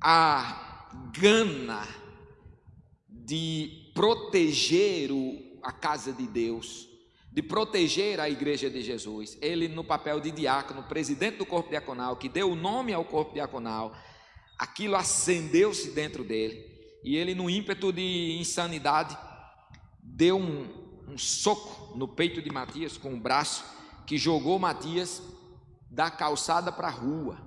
a 0.00 0.88
gana 1.16 1.86
de 3.08 3.90
proteger 3.94 5.10
o, 5.10 5.58
a 5.62 5.72
casa 5.72 6.12
de 6.12 6.26
Deus, 6.26 6.88
de 7.30 7.42
proteger 7.42 8.20
a 8.20 8.28
igreja 8.28 8.68
de 8.70 8.82
Jesus, 8.82 9.38
ele 9.40 9.68
no 9.68 9.84
papel 9.84 10.20
de 10.20 10.30
diácono, 10.30 10.82
presidente 10.84 11.38
do 11.38 11.46
corpo 11.46 11.70
diaconal, 11.70 12.16
que 12.16 12.28
deu 12.28 12.50
o 12.50 12.56
nome 12.56 12.92
ao 12.92 13.04
corpo 13.04 13.34
diaconal, 13.34 13.96
aquilo 14.58 14.96
acendeu-se 14.96 15.90
dentro 15.90 16.24
dele, 16.24 16.70
e 17.04 17.16
ele, 17.16 17.34
no 17.34 17.50
ímpeto 17.50 17.92
de 17.92 18.36
insanidade, 18.38 19.16
deu 20.22 20.38
um, 20.38 20.68
um 21.08 21.18
soco 21.18 21.98
no 21.98 22.06
peito 22.06 22.40
de 22.40 22.48
Matias 22.48 22.96
com 22.96 23.12
o 23.12 23.18
braço, 23.18 23.64
que 24.06 24.16
jogou 24.16 24.56
Matias 24.56 25.20
da 25.90 26.12
calçada 26.12 26.70
para 26.70 26.86
a 26.86 26.92
rua. 26.92 27.40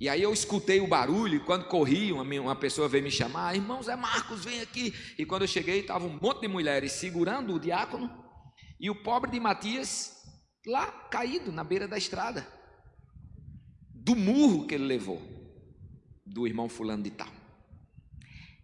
E 0.00 0.08
aí 0.08 0.22
eu 0.22 0.32
escutei 0.32 0.80
o 0.80 0.88
barulho, 0.88 1.36
e 1.36 1.40
quando 1.40 1.66
corri, 1.66 2.10
uma, 2.10 2.22
uma 2.22 2.56
pessoa 2.56 2.88
veio 2.88 3.04
me 3.04 3.10
chamar, 3.10 3.54
irmão 3.54 3.82
Zé 3.82 3.96
Marcos, 3.96 4.46
vem 4.46 4.62
aqui. 4.62 4.94
E 5.18 5.26
quando 5.26 5.42
eu 5.42 5.48
cheguei, 5.48 5.80
estava 5.80 6.06
um 6.06 6.18
monte 6.18 6.40
de 6.40 6.48
mulheres 6.48 6.92
segurando 6.92 7.54
o 7.54 7.60
diácono, 7.60 8.10
e 8.80 8.88
o 8.88 9.02
pobre 9.02 9.30
de 9.30 9.38
Matias 9.38 10.24
lá 10.66 10.86
caído 10.86 11.52
na 11.52 11.62
beira 11.62 11.86
da 11.86 11.98
estrada, 11.98 12.48
do 13.92 14.16
murro 14.16 14.66
que 14.66 14.74
ele 14.74 14.84
levou, 14.84 15.20
do 16.24 16.46
irmão 16.46 16.66
fulano 16.66 17.02
de 17.02 17.10
tal. 17.10 17.28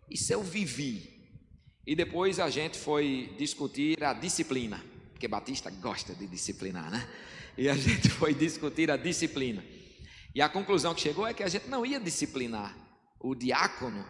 Isso 0.08 0.32
eu 0.32 0.42
vivi 0.42 1.09
e 1.90 1.96
depois 1.96 2.38
a 2.38 2.48
gente 2.48 2.78
foi 2.78 3.34
discutir 3.36 4.04
a 4.04 4.12
disciplina, 4.12 4.80
porque 5.10 5.26
Batista 5.26 5.68
gosta 5.70 6.14
de 6.14 6.24
disciplinar, 6.28 6.88
né? 6.88 7.04
E 7.58 7.68
a 7.68 7.74
gente 7.74 8.08
foi 8.08 8.32
discutir 8.32 8.92
a 8.92 8.96
disciplina. 8.96 9.60
E 10.32 10.40
a 10.40 10.48
conclusão 10.48 10.94
que 10.94 11.00
chegou 11.00 11.26
é 11.26 11.34
que 11.34 11.42
a 11.42 11.48
gente 11.48 11.66
não 11.66 11.84
ia 11.84 11.98
disciplinar 11.98 12.76
o 13.18 13.34
diácono, 13.34 14.06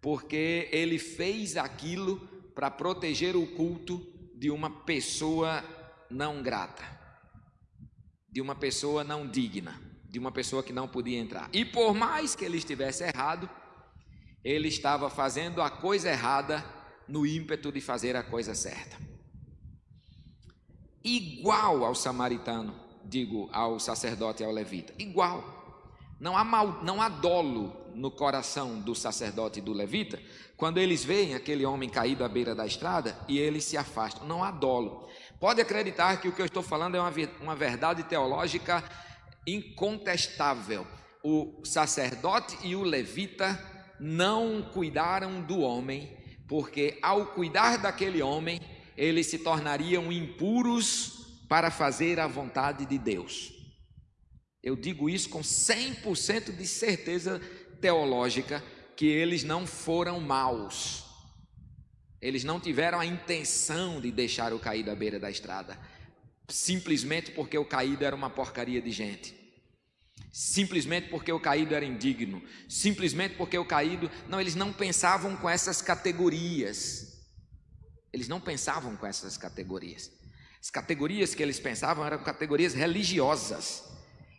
porque 0.00 0.68
ele 0.72 0.98
fez 0.98 1.56
aquilo 1.56 2.18
para 2.56 2.68
proteger 2.72 3.36
o 3.36 3.46
culto 3.46 4.04
de 4.34 4.50
uma 4.50 4.68
pessoa 4.68 5.62
não 6.10 6.42
grata, 6.42 6.82
de 8.28 8.40
uma 8.40 8.56
pessoa 8.56 9.04
não 9.04 9.28
digna, 9.28 9.80
de 10.10 10.18
uma 10.18 10.32
pessoa 10.32 10.60
que 10.60 10.72
não 10.72 10.88
podia 10.88 11.20
entrar. 11.20 11.48
E 11.52 11.64
por 11.64 11.94
mais 11.94 12.34
que 12.34 12.44
ele 12.44 12.58
estivesse 12.58 13.04
errado, 13.04 13.48
ele 14.42 14.66
estava 14.66 15.08
fazendo 15.08 15.62
a 15.62 15.70
coisa 15.70 16.10
errada 16.10 16.81
no 17.08 17.26
ímpeto 17.26 17.70
de 17.72 17.80
fazer 17.80 18.16
a 18.16 18.22
coisa 18.22 18.54
certa. 18.54 18.96
Igual 21.04 21.84
ao 21.84 21.94
samaritano, 21.94 22.74
digo 23.04 23.48
ao 23.52 23.78
sacerdote 23.80 24.42
e 24.42 24.46
ao 24.46 24.52
levita, 24.52 24.92
igual. 24.98 25.60
Não 26.20 26.36
há, 26.36 26.44
mal, 26.44 26.84
não 26.84 27.02
há 27.02 27.08
dolo 27.08 27.76
no 27.94 28.10
coração 28.10 28.80
do 28.80 28.94
sacerdote 28.94 29.58
e 29.58 29.62
do 29.62 29.72
levita 29.72 30.20
quando 30.56 30.78
eles 30.78 31.04
veem 31.04 31.34
aquele 31.34 31.66
homem 31.66 31.88
caído 31.88 32.22
à 32.22 32.28
beira 32.28 32.54
da 32.54 32.64
estrada 32.64 33.18
e 33.26 33.36
eles 33.36 33.64
se 33.64 33.76
afastam. 33.76 34.24
Não 34.28 34.44
há 34.44 34.52
dolo. 34.52 35.08
Pode 35.40 35.60
acreditar 35.60 36.20
que 36.20 36.28
o 36.28 36.32
que 36.32 36.40
eu 36.40 36.46
estou 36.46 36.62
falando 36.62 36.96
é 36.96 37.00
uma, 37.00 37.12
uma 37.40 37.56
verdade 37.56 38.04
teológica 38.04 38.84
incontestável. 39.44 40.86
O 41.24 41.60
sacerdote 41.64 42.56
e 42.62 42.76
o 42.76 42.84
levita 42.84 43.58
não 43.98 44.62
cuidaram 44.72 45.42
do 45.42 45.58
homem 45.60 46.16
porque 46.52 46.98
ao 47.00 47.28
cuidar 47.28 47.78
daquele 47.78 48.20
homem, 48.20 48.60
eles 48.94 49.26
se 49.26 49.38
tornariam 49.38 50.12
impuros 50.12 51.40
para 51.48 51.70
fazer 51.70 52.20
a 52.20 52.26
vontade 52.26 52.84
de 52.84 52.98
Deus. 52.98 53.54
Eu 54.62 54.76
digo 54.76 55.08
isso 55.08 55.30
com 55.30 55.40
100% 55.40 56.54
de 56.54 56.66
certeza 56.66 57.40
teológica 57.80 58.62
que 58.94 59.06
eles 59.06 59.42
não 59.42 59.66
foram 59.66 60.20
maus. 60.20 61.04
Eles 62.20 62.44
não 62.44 62.60
tiveram 62.60 63.00
a 63.00 63.06
intenção 63.06 63.98
de 63.98 64.12
deixar 64.12 64.52
o 64.52 64.58
caído 64.58 64.90
à 64.90 64.94
beira 64.94 65.18
da 65.18 65.30
estrada, 65.30 65.78
simplesmente 66.50 67.30
porque 67.30 67.56
o 67.56 67.64
caído 67.64 68.04
era 68.04 68.14
uma 68.14 68.28
porcaria 68.28 68.82
de 68.82 68.90
gente. 68.90 69.41
Simplesmente 70.32 71.10
porque 71.10 71.30
o 71.30 71.38
caído 71.38 71.74
era 71.74 71.84
indigno, 71.84 72.42
simplesmente 72.66 73.36
porque 73.36 73.58
o 73.58 73.66
caído, 73.66 74.10
não, 74.26 74.40
eles 74.40 74.54
não 74.54 74.72
pensavam 74.72 75.36
com 75.36 75.48
essas 75.48 75.82
categorias. 75.82 77.20
Eles 78.10 78.28
não 78.28 78.40
pensavam 78.40 78.96
com 78.96 79.06
essas 79.06 79.36
categorias. 79.36 80.10
As 80.58 80.70
categorias 80.70 81.34
que 81.34 81.42
eles 81.42 81.60
pensavam 81.60 82.06
eram 82.06 82.22
categorias 82.22 82.72
religiosas. 82.72 83.84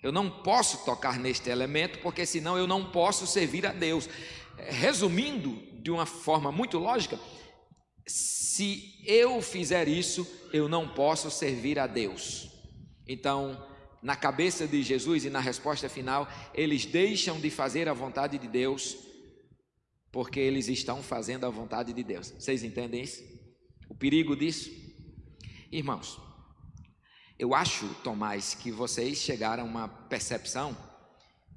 Eu 0.01 0.11
não 0.11 0.41
posso 0.41 0.83
tocar 0.83 1.19
neste 1.19 1.49
elemento 1.49 1.99
porque 1.99 2.25
senão 2.25 2.57
eu 2.57 2.65
não 2.65 2.91
posso 2.91 3.27
servir 3.27 3.65
a 3.65 3.71
Deus. 3.71 4.09
Resumindo 4.57 5.61
de 5.79 5.91
uma 5.91 6.07
forma 6.07 6.51
muito 6.51 6.79
lógica, 6.79 7.19
se 8.07 8.99
eu 9.05 9.41
fizer 9.41 9.87
isso, 9.87 10.27
eu 10.51 10.67
não 10.67 10.89
posso 10.89 11.29
servir 11.29 11.77
a 11.77 11.85
Deus. 11.85 12.49
Então, 13.07 13.72
na 14.03 14.17
cabeça 14.17 14.67
de 14.67 14.83
Jesus 14.83 15.23
e 15.23 15.29
na 15.29 15.39
resposta 15.39 15.87
final, 15.87 16.27
eles 16.53 16.85
deixam 16.85 17.39
de 17.39 17.49
fazer 17.49 17.87
a 17.87 17.93
vontade 17.93 18.37
de 18.37 18.47
Deus 18.47 18.97
porque 20.11 20.39
eles 20.39 20.67
estão 20.67 21.01
fazendo 21.01 21.45
a 21.45 21.49
vontade 21.49 21.93
de 21.93 22.03
Deus. 22.03 22.31
Vocês 22.37 22.63
entendem 22.63 23.01
isso? 23.01 23.23
O 23.89 23.95
perigo 23.95 24.35
disso? 24.35 24.69
Irmãos, 25.71 26.19
eu 27.39 27.55
acho, 27.55 27.87
Tomás, 28.03 28.53
que 28.53 28.71
vocês 28.71 29.17
chegaram 29.17 29.63
a 29.63 29.65
uma 29.65 29.87
percepção 29.87 30.77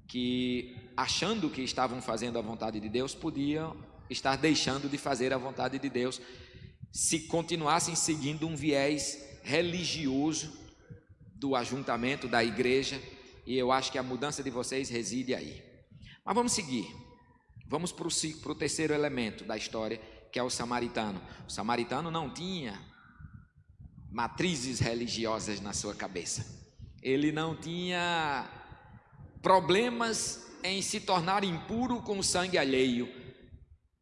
que, 0.09 0.74
achando 0.96 1.50
que 1.50 1.61
estavam 1.61 2.00
fazendo 2.00 2.38
a 2.38 2.42
vontade 2.42 2.80
de 2.80 2.88
Deus, 2.88 3.14
podiam 3.14 3.76
estar 4.09 4.37
deixando 4.37 4.88
de 4.88 4.96
fazer 4.96 5.35
a 5.35 5.38
vontade 5.38 5.78
de 5.78 5.90
Deus 5.90 6.20
se 6.92 7.26
continuassem 7.26 7.94
seguindo 7.94 8.46
um 8.46 8.56
viés 8.56 9.40
religioso 9.42 10.65
do 11.38 11.55
ajuntamento, 11.55 12.27
da 12.27 12.42
igreja, 12.42 13.01
e 13.46 13.57
eu 13.57 13.70
acho 13.70 13.92
que 13.92 13.99
a 13.99 14.03
mudança 14.03 14.42
de 14.42 14.51
vocês 14.51 14.88
reside 14.88 15.35
aí. 15.35 15.62
Mas 16.25 16.35
vamos 16.35 16.53
seguir. 16.53 16.87
Vamos 17.68 17.92
para 17.92 18.07
o 18.07 18.55
terceiro 18.55 18.94
elemento 18.94 19.44
da 19.44 19.57
história, 19.57 20.01
que 20.33 20.38
é 20.38 20.42
o 20.42 20.51
samaritano. 20.51 21.20
O 21.46 21.51
samaritano 21.51 22.11
não 22.11 22.33
tinha 22.33 22.81
matrizes 24.11 24.81
religiosas 24.81 25.61
na 25.61 25.72
sua 25.72 25.94
cabeça. 25.94 26.46
Ele 27.03 27.31
não 27.31 27.55
tinha 27.55 28.49
problemas 29.42 30.46
em 30.64 30.81
se 30.81 31.01
tornar 31.01 31.44
impuro 31.44 32.01
com 32.03 32.18
o 32.18 32.25
sangue 32.25 32.59
alheio, 32.59 33.09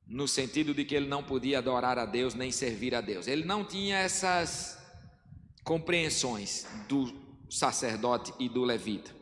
no 0.06 0.28
sentido 0.28 0.72
de 0.72 0.84
que 0.84 0.94
ele 0.94 1.08
não 1.08 1.22
podia 1.22 1.58
adorar 1.58 1.98
a 1.98 2.06
Deus 2.06 2.34
nem 2.34 2.50
servir 2.50 2.94
a 2.94 3.00
Deus. 3.00 3.26
Ele 3.26 3.44
não 3.44 3.64
tinha 3.64 3.98
essas 3.98 4.78
compreensões 5.64 6.66
do 6.88 7.23
sacerdote 7.58 8.32
e 8.38 8.48
do 8.48 8.64
levita. 8.64 9.14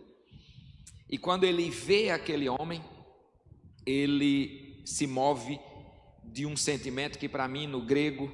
E 1.09 1.19
quando 1.19 1.45
ele 1.45 1.71
vê 1.71 2.11
aquele 2.11 2.49
homem, 2.49 2.83
ele 3.85 4.83
se 4.87 5.07
move 5.07 5.61
de 6.25 6.47
um 6.47 6.57
sentimento 6.57 7.19
que 7.19 7.29
para 7.29 7.47
mim 7.47 7.67
no 7.67 7.85
grego 7.85 8.33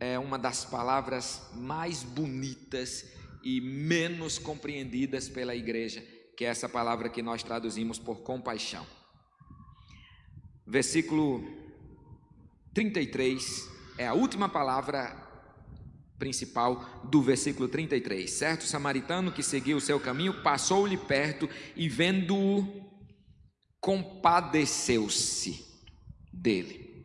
é 0.00 0.18
uma 0.18 0.38
das 0.38 0.64
palavras 0.64 1.50
mais 1.54 2.02
bonitas 2.02 3.04
e 3.44 3.60
menos 3.60 4.38
compreendidas 4.38 5.28
pela 5.28 5.54
igreja, 5.54 6.02
que 6.36 6.44
é 6.44 6.48
essa 6.48 6.68
palavra 6.68 7.10
que 7.10 7.20
nós 7.20 7.42
traduzimos 7.42 7.98
por 7.98 8.22
compaixão. 8.22 8.86
Versículo 10.66 11.44
33 12.72 13.68
é 13.98 14.06
a 14.06 14.14
última 14.14 14.48
palavra 14.48 15.31
principal 16.22 17.02
do 17.02 17.20
versículo 17.20 17.68
33. 17.68 18.30
Certo 18.30 18.62
samaritano 18.62 19.32
que 19.32 19.42
seguiu 19.42 19.78
o 19.78 19.80
seu 19.80 19.98
caminho 19.98 20.40
passou-lhe 20.40 20.96
perto 20.96 21.50
e 21.74 21.88
vendo-o 21.88 22.64
compadeceu-se 23.80 25.66
dele. 26.32 27.02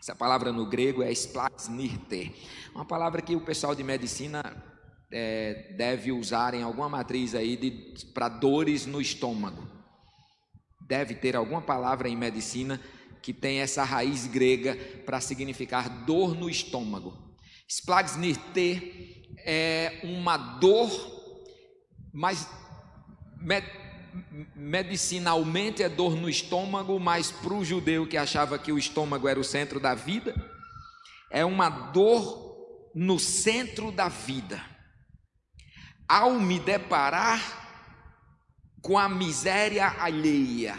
Essa 0.00 0.12
palavra 0.12 0.50
no 0.52 0.68
grego 0.68 1.04
é 1.04 1.12
splasnirte, 1.12 2.34
uma 2.74 2.84
palavra 2.84 3.22
que 3.22 3.36
o 3.36 3.40
pessoal 3.40 3.76
de 3.76 3.84
medicina 3.84 4.42
é, 5.12 5.72
deve 5.76 6.10
usar 6.10 6.52
em 6.52 6.64
alguma 6.64 6.88
matriz 6.88 7.36
aí 7.36 7.94
para 8.12 8.28
dores 8.28 8.86
no 8.86 9.00
estômago. 9.00 9.68
Deve 10.88 11.14
ter 11.14 11.36
alguma 11.36 11.62
palavra 11.62 12.08
em 12.08 12.16
medicina 12.16 12.80
que 13.22 13.32
tem 13.32 13.60
essa 13.60 13.84
raiz 13.84 14.26
grega 14.26 14.76
para 15.06 15.20
significar 15.20 15.88
dor 16.04 16.34
no 16.34 16.50
estômago. 16.50 17.27
Splagnirte 17.68 19.36
é 19.44 20.00
uma 20.02 20.38
dor, 20.38 20.90
mas 22.10 22.48
medicinalmente 24.56 25.82
é 25.82 25.88
dor 25.88 26.16
no 26.16 26.30
estômago, 26.30 26.98
mas 26.98 27.30
para 27.30 27.52
o 27.52 27.62
judeu 27.64 28.06
que 28.06 28.16
achava 28.16 28.58
que 28.58 28.72
o 28.72 28.78
estômago 28.78 29.28
era 29.28 29.38
o 29.38 29.44
centro 29.44 29.78
da 29.78 29.94
vida, 29.94 30.34
é 31.30 31.44
uma 31.44 31.68
dor 31.68 32.90
no 32.94 33.18
centro 33.18 33.92
da 33.92 34.08
vida. 34.08 34.64
Ao 36.08 36.32
me 36.40 36.58
deparar 36.58 37.68
com 38.80 38.96
a 38.96 39.10
miséria 39.10 39.88
alheia, 40.00 40.74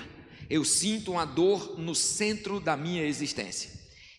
eu 0.49 0.65
sinto 0.65 1.12
uma 1.12 1.25
dor 1.25 1.78
no 1.78 1.93
centro 1.93 2.60
da 2.60 2.75
minha 2.75 3.04
existência. 3.04 3.69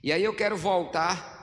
E 0.04 0.12
aí 0.12 0.22
eu 0.22 0.32
quero 0.32 0.56
voltar 0.56 1.39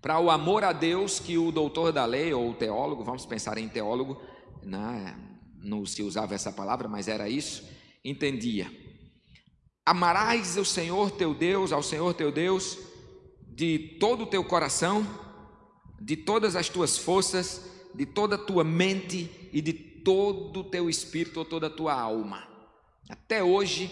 para 0.00 0.18
o 0.18 0.30
amor 0.30 0.64
a 0.64 0.72
Deus 0.72 1.18
que 1.18 1.36
o 1.36 1.52
doutor 1.52 1.92
da 1.92 2.04
lei, 2.04 2.32
ou 2.32 2.50
o 2.50 2.54
teólogo, 2.54 3.04
vamos 3.04 3.26
pensar 3.26 3.58
em 3.58 3.68
teólogo, 3.68 4.20
né? 4.62 5.16
não 5.62 5.84
se 5.84 6.02
usava 6.02 6.34
essa 6.34 6.50
palavra, 6.50 6.88
mas 6.88 7.06
era 7.06 7.28
isso, 7.28 7.68
entendia. 8.04 8.70
Amarás 9.84 10.56
o 10.56 10.64
Senhor 10.64 11.10
teu 11.10 11.34
Deus, 11.34 11.72
ao 11.72 11.82
Senhor 11.82 12.14
teu 12.14 12.32
Deus, 12.32 12.78
de 13.46 13.96
todo 14.00 14.24
o 14.24 14.26
teu 14.26 14.42
coração, 14.44 15.06
de 16.00 16.16
todas 16.16 16.56
as 16.56 16.68
tuas 16.68 16.96
forças, 16.96 17.70
de 17.94 18.06
toda 18.06 18.36
a 18.36 18.38
tua 18.38 18.64
mente 18.64 19.50
e 19.52 19.60
de 19.60 19.72
todo 19.72 20.60
o 20.60 20.64
teu 20.64 20.88
espírito 20.88 21.40
ou 21.40 21.44
toda 21.44 21.66
a 21.66 21.70
tua 21.70 21.92
alma. 21.92 22.48
Até 23.08 23.42
hoje, 23.42 23.90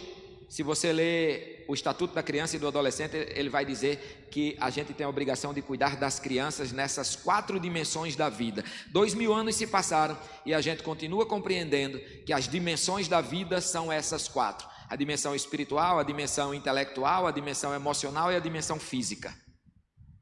se 0.48 0.62
você 0.62 0.92
ler 0.92 1.57
o 1.68 1.74
Estatuto 1.74 2.14
da 2.14 2.22
Criança 2.22 2.56
e 2.56 2.58
do 2.58 2.66
Adolescente, 2.66 3.14
ele 3.14 3.50
vai 3.50 3.62
dizer 3.62 4.26
que 4.30 4.56
a 4.58 4.70
gente 4.70 4.94
tem 4.94 5.04
a 5.04 5.08
obrigação 5.08 5.52
de 5.52 5.60
cuidar 5.60 5.96
das 5.96 6.18
crianças 6.18 6.72
nessas 6.72 7.14
quatro 7.14 7.60
dimensões 7.60 8.16
da 8.16 8.30
vida. 8.30 8.64
Dois 8.86 9.12
mil 9.12 9.34
anos 9.34 9.54
se 9.54 9.66
passaram 9.66 10.18
e 10.46 10.54
a 10.54 10.62
gente 10.62 10.82
continua 10.82 11.26
compreendendo 11.26 12.00
que 12.24 12.32
as 12.32 12.48
dimensões 12.48 13.06
da 13.06 13.20
vida 13.20 13.60
são 13.60 13.92
essas 13.92 14.26
quatro: 14.26 14.66
a 14.88 14.96
dimensão 14.96 15.34
espiritual, 15.34 15.98
a 15.98 16.02
dimensão 16.02 16.54
intelectual, 16.54 17.26
a 17.26 17.30
dimensão 17.30 17.74
emocional 17.74 18.32
e 18.32 18.36
a 18.36 18.40
dimensão 18.40 18.80
física. 18.80 19.36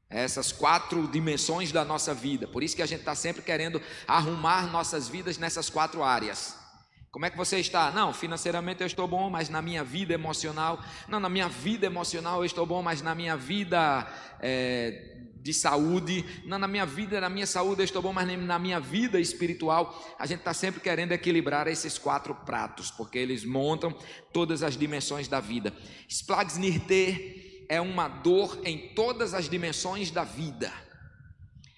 Essas 0.09 0.51
quatro 0.51 1.07
dimensões 1.07 1.71
da 1.71 1.85
nossa 1.85 2.13
vida. 2.13 2.45
Por 2.45 2.61
isso 2.61 2.75
que 2.75 2.81
a 2.81 2.85
gente 2.85 2.99
está 2.99 3.15
sempre 3.15 3.41
querendo 3.41 3.81
arrumar 4.05 4.67
nossas 4.69 5.07
vidas 5.07 5.37
nessas 5.37 5.69
quatro 5.69 6.03
áreas. 6.03 6.66
Como 7.11 7.25
é 7.25 7.29
que 7.29 7.37
você 7.37 7.57
está? 7.57 7.91
Não, 7.91 8.13
financeiramente 8.13 8.81
eu 8.81 8.87
estou 8.87 9.07
bom, 9.07 9.29
mas 9.29 9.49
na 9.49 9.61
minha 9.61 9.83
vida 9.83 10.13
emocional. 10.13 10.79
Não, 11.07 11.19
na 11.19 11.29
minha 11.29 11.47
vida 11.47 11.85
emocional 11.85 12.39
eu 12.39 12.45
estou 12.45 12.65
bom, 12.65 12.81
mas 12.81 13.01
na 13.01 13.15
minha 13.15 13.35
vida 13.35 14.07
é, 14.39 15.17
de 15.41 15.53
saúde. 15.53 16.25
Não, 16.45 16.59
na 16.59 16.67
minha 16.67 16.85
vida, 16.85 17.21
na 17.21 17.29
minha 17.29 17.47
saúde 17.47 17.81
eu 17.81 17.85
estou 17.85 18.01
bom, 18.01 18.11
mas 18.11 18.27
na 18.37 18.59
minha 18.59 18.79
vida 18.79 19.19
espiritual. 19.19 20.15
A 20.19 20.25
gente 20.25 20.39
está 20.39 20.53
sempre 20.53 20.81
querendo 20.81 21.13
equilibrar 21.13 21.67
esses 21.67 21.97
quatro 21.97 22.35
pratos, 22.35 22.91
porque 22.91 23.17
eles 23.17 23.45
montam 23.45 23.97
todas 24.33 24.61
as 24.61 24.75
dimensões 24.75 25.27
da 25.27 25.39
vida. 25.39 25.73
Splagsnirte 26.09 27.65
é 27.69 27.79
uma 27.79 28.07
dor 28.07 28.59
em 28.65 28.93
todas 28.93 29.33
as 29.33 29.49
dimensões 29.49 30.11
da 30.11 30.23
vida. 30.25 30.71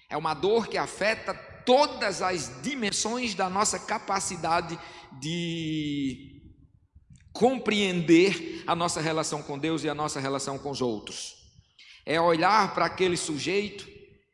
É 0.08 0.16
uma 0.16 0.34
dor 0.34 0.66
que 0.66 0.76
afeta 0.76 1.32
todas 1.64 2.20
as 2.22 2.60
dimensões 2.62 3.34
da 3.34 3.48
nossa 3.48 3.78
capacidade 3.78 4.76
de 4.76 4.80
compreender 7.32 8.62
a 8.66 8.74
nossa 8.74 9.00
relação 9.00 9.42
com 9.42 9.58
Deus 9.58 9.84
e 9.84 9.88
a 9.88 9.94
nossa 9.94 10.20
relação 10.20 10.58
com 10.58 10.70
os 10.70 10.80
outros. 10.80 11.36
É 12.04 12.20
olhar 12.20 12.74
para 12.74 12.86
aquele 12.86 13.16
sujeito 13.16 13.88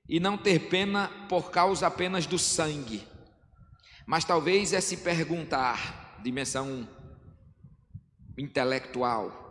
e 0.08 0.20
não 0.20 0.38
ter 0.38 0.68
pena 0.68 1.08
por 1.28 1.50
causa 1.50 1.86
apenas 1.86 2.26
do 2.26 2.38
sangue, 2.38 3.02
mas 4.06 4.24
talvez 4.24 4.72
é 4.72 4.80
se 4.80 4.98
perguntar, 4.98 6.20
dimensão 6.22 6.88
intelectual, 8.38 9.44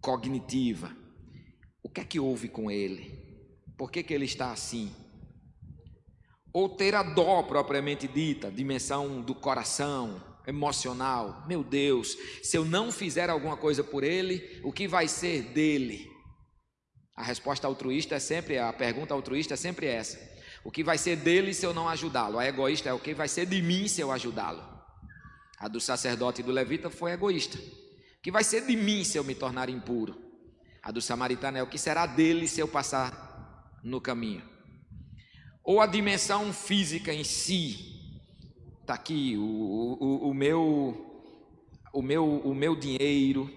cognitiva, 0.00 0.94
o 1.82 1.88
que 1.88 2.00
é 2.00 2.04
que 2.04 2.20
houve 2.20 2.48
com 2.48 2.70
ele? 2.70 3.18
Por 3.76 3.90
que, 3.90 4.02
que 4.02 4.14
ele 4.14 4.24
está 4.24 4.52
assim? 4.52 4.94
Ou 6.52 6.68
ter 6.68 6.94
a 6.94 7.02
dó 7.02 7.42
propriamente 7.42 8.08
dita, 8.08 8.50
dimensão 8.50 9.20
do 9.20 9.34
coração, 9.34 10.20
emocional. 10.46 11.44
Meu 11.46 11.62
Deus, 11.62 12.16
se 12.42 12.56
eu 12.56 12.64
não 12.64 12.90
fizer 12.90 13.30
alguma 13.30 13.56
coisa 13.56 13.84
por 13.84 14.02
ele, 14.02 14.60
o 14.64 14.72
que 14.72 14.88
vai 14.88 15.08
ser 15.08 15.42
dele? 15.42 16.10
A 17.14 17.22
resposta 17.22 17.66
altruísta 17.66 18.16
é 18.16 18.18
sempre, 18.18 18.58
a 18.58 18.72
pergunta 18.72 19.14
altruísta 19.14 19.54
é 19.54 19.56
sempre 19.56 19.86
essa. 19.86 20.18
O 20.64 20.70
que 20.70 20.84
vai 20.84 20.98
ser 20.98 21.16
dele 21.16 21.54
se 21.54 21.64
eu 21.64 21.72
não 21.72 21.88
ajudá-lo? 21.88 22.38
A 22.38 22.46
egoísta 22.46 22.88
é 22.88 22.92
o 22.92 22.98
que 22.98 23.14
vai 23.14 23.28
ser 23.28 23.46
de 23.46 23.62
mim 23.62 23.88
se 23.88 24.00
eu 24.00 24.10
ajudá-lo. 24.10 24.62
A 25.58 25.68
do 25.68 25.80
sacerdote 25.80 26.40
e 26.40 26.44
do 26.44 26.52
levita 26.52 26.90
foi 26.90 27.12
egoísta. 27.12 27.58
O 27.58 28.22
que 28.22 28.30
vai 28.30 28.44
ser 28.44 28.66
de 28.66 28.76
mim 28.76 29.04
se 29.04 29.18
eu 29.18 29.24
me 29.24 29.34
tornar 29.34 29.68
impuro? 29.68 30.18
A 30.82 30.90
do 30.90 31.00
samaritano 31.00 31.58
é 31.58 31.62
o 31.62 31.66
que 31.66 31.78
será 31.78 32.06
dele 32.06 32.48
se 32.48 32.60
eu 32.60 32.68
passar 32.68 33.70
no 33.82 34.00
caminho. 34.00 34.49
Ou 35.70 35.80
a 35.80 35.86
dimensão 35.86 36.52
física 36.52 37.14
em 37.14 37.22
si, 37.22 37.94
Está 38.80 38.94
aqui 38.94 39.36
o, 39.36 39.40
o, 40.00 40.30
o, 40.30 40.34
meu, 40.34 41.22
o, 41.92 42.02
meu, 42.02 42.26
o 42.40 42.52
meu 42.52 42.74
dinheiro, 42.74 43.48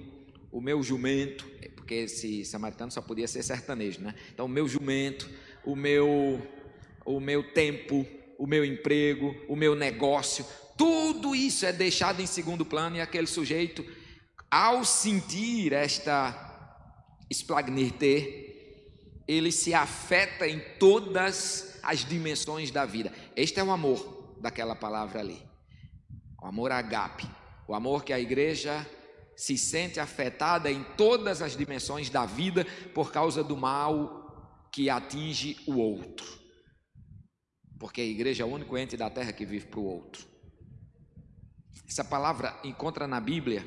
o 0.51 0.61
meu 0.61 0.83
jumento, 0.83 1.43
é, 1.59 1.69
porque 1.69 1.95
esse 1.95 2.45
samaritano 2.45 2.91
só 2.91 3.01
podia 3.01 3.27
ser 3.27 3.41
sertanejo, 3.41 3.99
né? 3.99 4.13
Então, 4.31 4.45
o 4.45 4.47
meu 4.47 4.67
jumento, 4.67 5.27
o 5.65 5.75
meu, 5.75 6.39
o 7.03 7.19
meu 7.19 7.51
tempo, 7.51 8.05
o 8.37 8.45
meu 8.45 8.63
emprego, 8.63 9.35
o 9.47 9.55
meu 9.55 9.73
negócio, 9.73 10.45
tudo 10.77 11.33
isso 11.33 11.65
é 11.65 11.73
deixado 11.73 12.21
em 12.21 12.27
segundo 12.27 12.63
plano 12.63 12.97
e 12.97 13.01
aquele 13.01 13.25
sujeito, 13.25 13.83
ao 14.51 14.85
sentir 14.85 15.73
esta 15.73 16.77
esplagnirte, 17.27 18.53
ele 19.27 19.51
se 19.51 19.73
afeta 19.73 20.47
em 20.47 20.59
todas 20.77 21.72
as 21.83 22.05
dimensões 22.05 22.71
da 22.71 22.85
vida. 22.85 23.13
Este 23.35 23.59
é 23.59 23.63
o 23.63 23.71
amor 23.71 24.37
daquela 24.39 24.75
palavra 24.75 25.19
ali. 25.19 25.41
O 26.41 26.47
amor 26.47 26.71
agape, 26.71 27.29
o 27.67 27.75
amor 27.75 28.03
que 28.03 28.13
a 28.13 28.19
igreja 28.19 28.89
se 29.35 29.57
sente 29.57 29.99
afetada 29.99 30.71
em 30.71 30.83
todas 30.95 31.41
as 31.41 31.55
dimensões 31.55 32.09
da 32.09 32.25
vida 32.25 32.65
por 32.93 33.11
causa 33.11 33.43
do 33.43 33.57
mal 33.57 34.69
que 34.71 34.89
atinge 34.89 35.57
o 35.67 35.77
outro. 35.77 36.41
Porque 37.79 38.01
a 38.01 38.05
igreja 38.05 38.43
é 38.43 38.45
o 38.45 38.49
único 38.49 38.77
ente 38.77 38.95
da 38.95 39.09
terra 39.09 39.33
que 39.33 39.45
vive 39.45 39.67
para 39.67 39.79
o 39.79 39.85
outro. 39.85 40.25
Essa 41.87 42.03
palavra 42.03 42.57
encontra 42.63 43.07
na 43.07 43.19
Bíblia 43.19 43.65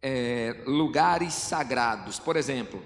é, 0.00 0.62
lugares 0.66 1.34
sagrados. 1.34 2.18
Por 2.18 2.36
exemplo, 2.36 2.82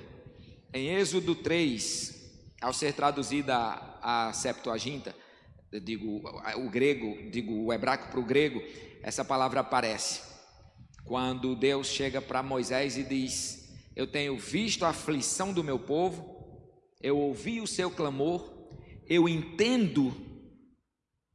em 0.73 0.89
Êxodo 0.89 1.35
3, 1.35 2.20
ao 2.61 2.73
ser 2.73 2.93
traduzida 2.93 3.57
a, 4.03 4.33
Septuaginta, 4.33 5.15
eu 5.73 5.81
digo 5.81 6.23
o 6.57 6.69
grego, 6.69 7.31
digo 7.31 7.65
o 7.65 7.73
hebraico 7.73 8.09
para 8.11 8.21
o 8.21 8.25
grego, 8.25 8.61
essa 9.03 9.25
palavra 9.25 9.61
aparece. 9.61 10.21
Quando 11.05 11.57
Deus 11.57 11.87
chega 11.87 12.21
para 12.21 12.43
Moisés 12.43 12.97
e 12.97 13.03
diz: 13.03 13.73
Eu 13.97 14.07
tenho 14.07 14.37
visto 14.37 14.85
a 14.85 14.91
aflição 14.91 15.53
do 15.53 15.65
meu 15.65 15.79
povo, 15.79 16.41
eu 17.01 17.17
ouvi 17.17 17.61
o 17.61 17.67
seu 17.67 17.91
clamor, 17.91 18.69
eu 19.09 19.29
entendo 19.29 20.15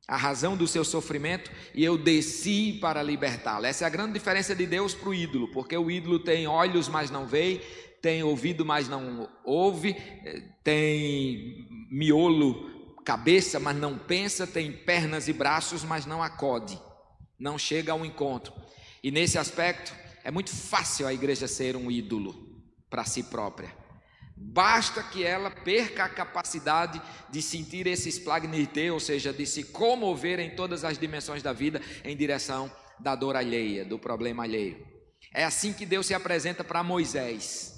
a 0.08 0.16
razão 0.16 0.56
do 0.56 0.68
seu 0.68 0.84
sofrimento 0.84 1.52
e 1.74 1.84
eu 1.84 1.98
desci 1.98 2.78
para 2.80 3.02
libertá-lo. 3.02 3.66
Essa 3.66 3.86
é 3.86 3.88
a 3.88 3.90
grande 3.90 4.14
diferença 4.14 4.56
de 4.56 4.68
Deus 4.68 4.94
para 4.94 5.10
o 5.10 5.14
ídolo, 5.14 5.52
porque 5.52 5.76
o 5.76 5.90
ídolo 5.90 6.20
tem 6.20 6.46
olhos, 6.46 6.88
mas 6.88 7.10
não 7.10 7.26
vê, 7.26 7.62
tem 8.06 8.22
ouvido, 8.22 8.64
mas 8.64 8.88
não 8.88 9.28
ouve, 9.44 9.96
eh, 10.24 10.44
tem 10.64 11.68
miolo 11.90 12.94
cabeça, 13.04 13.60
mas 13.60 13.76
não 13.76 13.98
pensa, 13.98 14.46
tem 14.46 14.72
pernas 14.72 15.28
e 15.28 15.34
braços, 15.34 15.84
mas 15.84 16.06
não 16.06 16.22
acode, 16.22 16.80
não 17.40 17.58
chega 17.58 17.94
ao 17.94 18.06
encontro. 18.06 18.54
E 19.04 19.10
nesse 19.10 19.40
aspecto, 19.40 19.92
é 20.24 20.30
muito 20.30 20.56
fácil 20.56 21.08
a 21.08 21.14
igreja 21.16 21.48
ser 21.48 21.76
um 21.76 21.90
ídolo 21.90 22.64
para 22.92 23.06
si 23.06 23.24
própria. 23.24 23.76
Basta 24.38 25.02
que 25.02 25.24
ela 25.24 25.50
perca 25.50 26.04
a 26.04 26.10
capacidade 26.10 27.02
de 27.32 27.42
sentir 27.42 27.88
esse 27.88 28.08
esplagnite, 28.08 28.88
ou 28.92 29.00
seja, 29.00 29.34
de 29.34 29.48
se 29.48 29.64
comover 29.64 30.40
em 30.40 30.56
todas 30.56 30.84
as 30.84 31.00
dimensões 31.00 31.42
da 31.42 31.54
vida 31.54 31.82
em 32.04 32.16
direção 32.16 32.72
da 33.00 33.16
dor 33.16 33.36
alheia, 33.36 33.84
do 33.84 33.98
problema 33.98 34.44
alheio. 34.44 34.86
É 35.34 35.44
assim 35.44 35.74
que 35.74 35.88
Deus 35.88 36.06
se 36.06 36.14
apresenta 36.14 36.64
para 36.64 36.84
Moisés. 36.84 37.75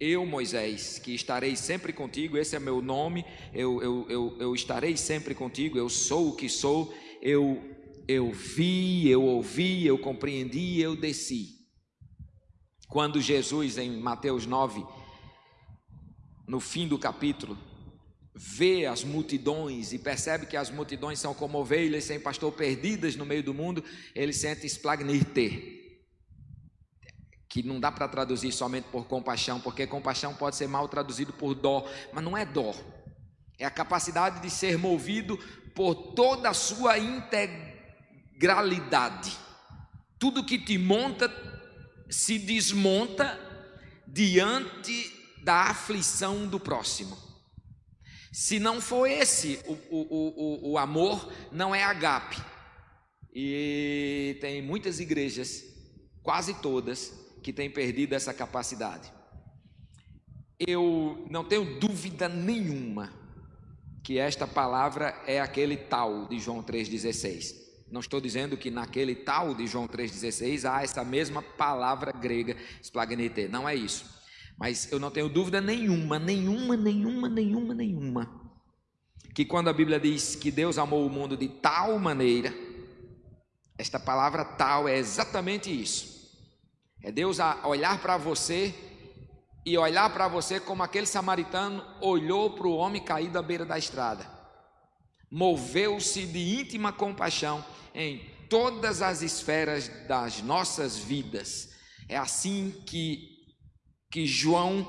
Eu, 0.00 0.24
Moisés, 0.24 0.98
que 0.98 1.14
estarei 1.14 1.54
sempre 1.54 1.92
contigo, 1.92 2.38
esse 2.38 2.56
é 2.56 2.58
meu 2.58 2.80
nome, 2.80 3.22
eu, 3.52 3.82
eu, 3.82 4.06
eu, 4.08 4.36
eu 4.40 4.54
estarei 4.54 4.96
sempre 4.96 5.34
contigo, 5.34 5.76
eu 5.76 5.90
sou 5.90 6.30
o 6.30 6.36
que 6.36 6.48
sou, 6.48 6.94
eu, 7.20 7.62
eu 8.08 8.32
vi, 8.32 9.06
eu 9.10 9.22
ouvi, 9.22 9.86
eu 9.86 9.98
compreendi, 9.98 10.80
eu 10.80 10.96
desci. 10.96 11.58
Quando 12.88 13.20
Jesus, 13.20 13.76
em 13.76 14.00
Mateus 14.00 14.46
9, 14.46 14.86
no 16.48 16.60
fim 16.60 16.88
do 16.88 16.98
capítulo, 16.98 17.58
vê 18.34 18.86
as 18.86 19.04
multidões 19.04 19.92
e 19.92 19.98
percebe 19.98 20.46
que 20.46 20.56
as 20.56 20.70
multidões 20.70 21.18
são 21.18 21.34
como 21.34 21.58
ovelhas 21.58 22.04
sem 22.04 22.18
pastor 22.18 22.50
perdidas 22.52 23.16
no 23.16 23.26
meio 23.26 23.42
do 23.42 23.52
mundo, 23.52 23.84
ele 24.14 24.32
sente 24.32 24.64
esplagnir-te 24.64 25.79
que 27.50 27.62
não 27.64 27.80
dá 27.80 27.90
para 27.90 28.06
traduzir 28.06 28.52
somente 28.52 28.84
por 28.92 29.08
compaixão, 29.08 29.60
porque 29.60 29.84
compaixão 29.84 30.32
pode 30.32 30.54
ser 30.54 30.68
mal 30.68 30.88
traduzido 30.88 31.32
por 31.32 31.52
dó, 31.52 31.84
mas 32.12 32.22
não 32.22 32.36
é 32.36 32.46
dó. 32.46 32.72
É 33.58 33.66
a 33.66 33.70
capacidade 33.70 34.40
de 34.40 34.48
ser 34.48 34.78
movido 34.78 35.36
por 35.74 36.14
toda 36.14 36.48
a 36.48 36.54
sua 36.54 36.96
integralidade. 36.96 39.36
Tudo 40.16 40.44
que 40.44 40.60
te 40.60 40.78
monta 40.78 41.28
se 42.08 42.38
desmonta 42.38 43.36
diante 44.06 45.12
da 45.42 45.64
aflição 45.64 46.46
do 46.46 46.60
próximo. 46.60 47.18
Se 48.32 48.60
não 48.60 48.80
for 48.80 49.08
esse 49.08 49.58
o, 49.66 49.72
o, 49.72 50.68
o, 50.70 50.72
o 50.72 50.78
amor, 50.78 51.32
não 51.50 51.74
é 51.74 51.82
agape. 51.82 52.40
E 53.34 54.38
tem 54.40 54.62
muitas 54.62 55.00
igrejas, 55.00 55.64
quase 56.22 56.54
todas, 56.54 57.12
que 57.42 57.52
tem 57.52 57.70
perdido 57.70 58.14
essa 58.14 58.32
capacidade. 58.34 59.12
Eu 60.58 61.26
não 61.30 61.44
tenho 61.44 61.78
dúvida 61.80 62.28
nenhuma 62.28 63.12
que 64.02 64.18
esta 64.18 64.46
palavra 64.46 65.22
é 65.26 65.40
aquele 65.40 65.76
tal 65.76 66.28
de 66.28 66.38
João 66.38 66.62
3,16. 66.62 67.54
Não 67.90 68.00
estou 68.00 68.20
dizendo 68.20 68.56
que 68.56 68.70
naquele 68.70 69.14
tal 69.14 69.54
de 69.54 69.66
João 69.66 69.88
3,16 69.88 70.70
há 70.70 70.82
essa 70.82 71.04
mesma 71.04 71.42
palavra 71.42 72.12
grega, 72.12 72.56
splagnete. 72.82 73.48
Não 73.48 73.68
é 73.68 73.74
isso. 73.74 74.04
Mas 74.58 74.92
eu 74.92 75.00
não 75.00 75.10
tenho 75.10 75.28
dúvida 75.28 75.60
nenhuma, 75.60 76.18
nenhuma, 76.18 76.76
nenhuma, 76.76 77.28
nenhuma, 77.28 77.74
nenhuma, 77.74 78.52
que 79.34 79.44
quando 79.44 79.68
a 79.68 79.72
Bíblia 79.72 79.98
diz 79.98 80.36
que 80.36 80.50
Deus 80.50 80.76
amou 80.76 81.06
o 81.06 81.10
mundo 81.10 81.36
de 81.36 81.48
tal 81.48 81.98
maneira, 81.98 82.52
esta 83.78 83.98
palavra 83.98 84.44
tal 84.44 84.86
é 84.86 84.98
exatamente 84.98 85.70
isso. 85.70 86.19
É 87.02 87.10
Deus 87.10 87.40
a 87.40 87.66
olhar 87.66 88.00
para 88.00 88.16
você 88.16 88.74
e 89.64 89.76
olhar 89.76 90.12
para 90.12 90.28
você 90.28 90.58
como 90.58 90.82
aquele 90.82 91.06
samaritano 91.06 91.84
olhou 92.00 92.50
para 92.50 92.66
o 92.66 92.76
homem 92.76 93.02
caído 93.02 93.38
à 93.38 93.42
beira 93.42 93.64
da 93.64 93.78
estrada. 93.78 94.28
Moveu-se 95.30 96.26
de 96.26 96.60
íntima 96.60 96.92
compaixão 96.92 97.64
em 97.94 98.18
todas 98.48 99.00
as 99.00 99.22
esferas 99.22 99.88
das 100.08 100.42
nossas 100.42 100.98
vidas. 100.98 101.70
É 102.08 102.16
assim 102.16 102.82
que, 102.86 103.28
que 104.10 104.26
João 104.26 104.86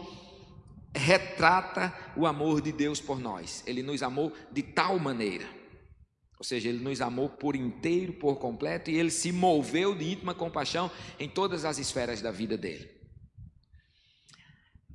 retrata 0.93 1.93
o 2.17 2.25
amor 2.25 2.61
de 2.61 2.71
Deus 2.71 2.99
por 2.99 3.19
nós. 3.19 3.63
Ele 3.65 3.83
nos 3.83 4.01
amou 4.01 4.33
de 4.51 4.63
tal 4.63 4.97
maneira. 4.99 5.60
Ou 6.41 6.43
seja, 6.43 6.69
ele 6.69 6.83
nos 6.83 7.01
amou 7.01 7.29
por 7.29 7.55
inteiro, 7.55 8.13
por 8.13 8.37
completo, 8.37 8.89
e 8.89 8.97
ele 8.97 9.11
se 9.11 9.31
moveu 9.31 9.93
de 9.93 10.11
íntima 10.11 10.33
compaixão 10.33 10.89
em 11.19 11.29
todas 11.29 11.65
as 11.65 11.77
esferas 11.77 12.19
da 12.19 12.31
vida 12.31 12.57
dele. 12.57 12.89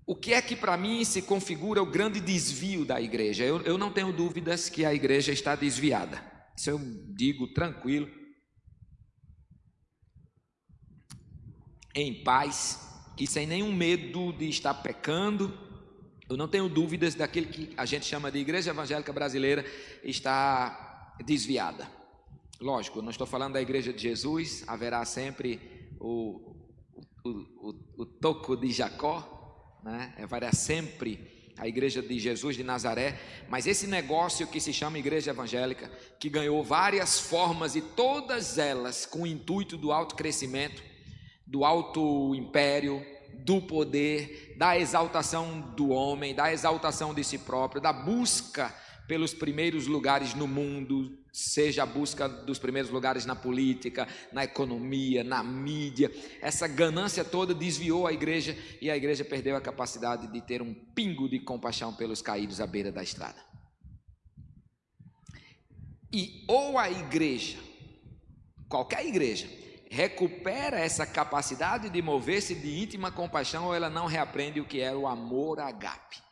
O 0.05 0.17
que 0.17 0.35
é 0.35 0.43
que 0.43 0.57
para 0.57 0.77
mim 0.77 1.05
se 1.05 1.23
configura 1.23 1.81
o 1.81 1.87
grande 1.87 2.21
desvio 2.21 2.85
da 2.85 3.01
igreja? 3.01 3.45
Eu, 3.45 3.63
eu 3.63 3.79
não 3.79 3.93
tenho 3.93 4.13
dúvidas 4.13 4.69
que 4.69 4.85
a 4.85 4.93
igreja 4.93 5.31
está 5.31 5.55
desviada. 5.55 6.21
Isso 6.57 6.69
eu 6.69 6.81
digo 7.15 7.47
tranquilo, 7.55 8.11
em 11.95 12.25
paz, 12.25 12.81
e 13.17 13.25
sem 13.25 13.47
nenhum 13.47 13.73
medo 13.73 14.33
de 14.33 14.49
estar 14.49 14.75
pecando. 14.75 15.57
Eu 16.29 16.37
não 16.37 16.49
tenho 16.49 16.69
dúvidas 16.69 17.15
daquele 17.15 17.47
que 17.47 17.73
a 17.77 17.87
gente 17.87 18.05
chama 18.05 18.33
de 18.33 18.39
igreja 18.41 18.71
evangélica 18.71 19.13
brasileira 19.13 19.65
está 20.03 20.86
desviada. 21.25 21.89
Lógico, 22.61 23.03
não 23.03 23.11
estou 23.11 23.27
falando 23.27 23.55
da 23.55 23.63
igreja 23.63 23.93
de 23.93 24.03
Jesus, 24.03 24.65
haverá 24.67 25.05
sempre 25.05 25.61
o, 26.01 26.57
o, 27.25 27.31
o, 27.31 27.75
o 27.99 28.07
toco 28.07 28.57
de 28.57 28.71
Jacó, 28.73 29.79
né? 29.85 30.15
haverá 30.19 30.53
sempre 30.53 31.53
a 31.59 31.67
igreja 31.67 32.03
de 32.03 32.19
Jesus 32.19 32.57
de 32.57 32.63
Nazaré, 32.63 33.19
mas 33.49 33.67
esse 33.67 33.87
negócio 33.87 34.47
que 34.47 34.61
se 34.61 34.73
chama 34.73 34.99
igreja 34.99 35.31
evangélica, 35.31 35.91
que 36.19 36.29
ganhou 36.29 36.63
várias 36.63 37.19
formas 37.19 37.75
e 37.75 37.81
todas 37.81 38.59
elas 38.59 39.07
com 39.07 39.23
o 39.23 39.27
intuito 39.27 39.77
do 39.77 39.91
alto 39.91 40.15
crescimento, 40.15 40.83
do 41.47 41.65
alto 41.65 42.35
império, 42.35 43.05
do 43.39 43.61
poder, 43.61 44.55
da 44.59 44.79
exaltação 44.79 45.61
do 45.77 45.91
homem, 45.91 46.35
da 46.35 46.53
exaltação 46.53 47.15
de 47.15 47.23
si 47.23 47.39
próprio, 47.39 47.81
da 47.81 47.93
busca 47.93 48.75
pelos 49.07 49.33
primeiros 49.35 49.87
lugares 49.87 50.35
no 50.35 50.47
mundo, 50.47 51.19
seja 51.33 51.83
a 51.83 51.87
busca 51.87 52.29
dos 52.29 52.59
primeiros 52.59 52.91
lugares 52.91 53.27
na 53.27 53.37
política, 53.37 54.09
na 54.33 54.45
economia, 54.45 55.23
na 55.23 55.43
mídia. 55.43 56.11
Essa 56.41 56.67
ganância 56.67 57.25
toda 57.25 57.55
desviou 57.55 58.07
a 58.07 58.13
igreja 58.13 58.57
e 58.81 58.91
a 58.91 58.97
igreja 58.97 59.25
perdeu 59.25 59.57
a 59.57 59.61
capacidade 59.61 60.27
de 60.29 60.41
ter 60.41 60.63
um 60.63 60.75
pingo 60.75 61.29
de 61.29 61.39
compaixão 61.41 61.95
pelos 61.95 62.23
caídos 62.23 62.61
à 62.61 62.67
beira 62.67 62.91
da 62.91 63.03
estrada. 63.03 63.39
E 66.13 66.45
ou 66.49 66.79
a 66.79 66.91
igreja, 66.91 67.59
qualquer 68.69 69.05
igreja, 69.07 69.47
recupera 69.91 70.79
essa 70.79 71.07
capacidade 71.07 71.91
de 71.91 72.03
mover-se 72.03 72.55
de 72.55 72.83
íntima 72.83 73.13
compaixão 73.13 73.67
ou 73.67 73.75
ela 73.75 73.91
não 73.91 74.07
reaprende 74.07 74.61
o 74.61 74.65
que 74.65 74.81
era 74.81 74.97
o 74.97 75.07
amor 75.07 75.61
agape. 75.61 76.26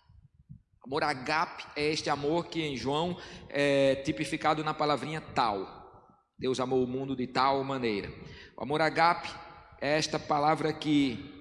Amor 0.84 1.02
agape 1.02 1.64
é 1.74 1.90
este 1.90 2.10
amor 2.10 2.46
que 2.48 2.60
em 2.60 2.76
João 2.76 3.16
é 3.48 3.94
tipificado 4.04 4.62
na 4.62 4.74
palavrinha 4.74 5.18
tal. 5.18 6.20
Deus 6.38 6.60
amou 6.60 6.84
o 6.84 6.86
mundo 6.86 7.16
de 7.16 7.26
tal 7.26 7.64
maneira. 7.64 8.12
O 8.54 8.62
amor 8.64 8.82
agape 8.82 9.30
é 9.80 9.96
esta 9.96 10.18
palavra 10.18 10.74
que 10.74 11.32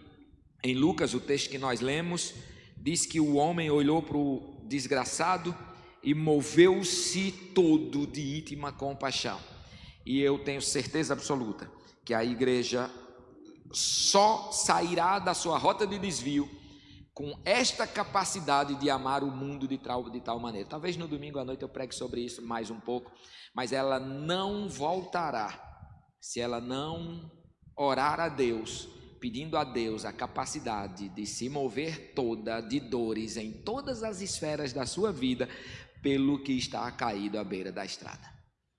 em 0.63 0.73
Lucas, 0.73 1.13
o 1.13 1.19
texto 1.19 1.49
que 1.49 1.57
nós 1.57 1.81
lemos, 1.81 2.33
diz 2.77 3.05
que 3.05 3.19
o 3.19 3.35
homem 3.35 3.69
olhou 3.69 4.01
para 4.01 4.15
o 4.15 4.61
desgraçado 4.65 5.53
e 6.01 6.13
moveu-se 6.13 7.33
todo 7.53 8.07
de 8.07 8.37
íntima 8.37 8.71
compaixão. 8.71 9.41
E 10.05 10.21
eu 10.21 10.39
tenho 10.39 10.61
certeza 10.61 11.13
absoluta 11.13 11.69
que 12.05 12.13
a 12.13 12.23
igreja 12.23 12.89
só 13.73 14.53
sairá 14.53 15.19
da 15.19 15.33
sua 15.33 15.57
rota 15.57 15.85
de 15.85 15.99
desvio 15.99 16.49
com 17.13 17.39
esta 17.45 17.85
capacidade 17.85 18.75
de 18.75 18.89
amar 18.89 19.23
o 19.23 19.29
mundo 19.31 19.67
de 19.67 19.77
tal, 19.77 20.09
de 20.09 20.19
tal 20.19 20.39
maneira. 20.39 20.67
Talvez 20.67 20.97
no 20.97 21.07
domingo 21.07 21.37
à 21.37 21.45
noite 21.45 21.61
eu 21.61 21.69
pregue 21.69 21.93
sobre 21.93 22.21
isso 22.21 22.41
mais 22.41 22.71
um 22.71 22.79
pouco, 22.79 23.11
mas 23.53 23.71
ela 23.71 23.99
não 23.99 24.67
voltará 24.67 25.71
se 26.19 26.39
ela 26.39 26.59
não 26.59 27.31
orar 27.75 28.19
a 28.19 28.29
Deus, 28.29 28.87
pedindo 29.19 29.57
a 29.57 29.63
Deus 29.63 30.05
a 30.05 30.11
capacidade 30.11 31.09
de 31.09 31.25
se 31.25 31.49
mover 31.49 32.13
toda 32.15 32.61
de 32.61 32.79
dores 32.79 33.37
em 33.37 33.51
todas 33.51 34.03
as 34.03 34.21
esferas 34.21 34.73
da 34.73 34.85
sua 34.85 35.11
vida 35.11 35.47
pelo 36.01 36.41
que 36.43 36.53
está 36.53 36.91
caído 36.91 37.37
à 37.37 37.43
beira 37.43 37.71
da 37.71 37.85
estrada. 37.85 38.27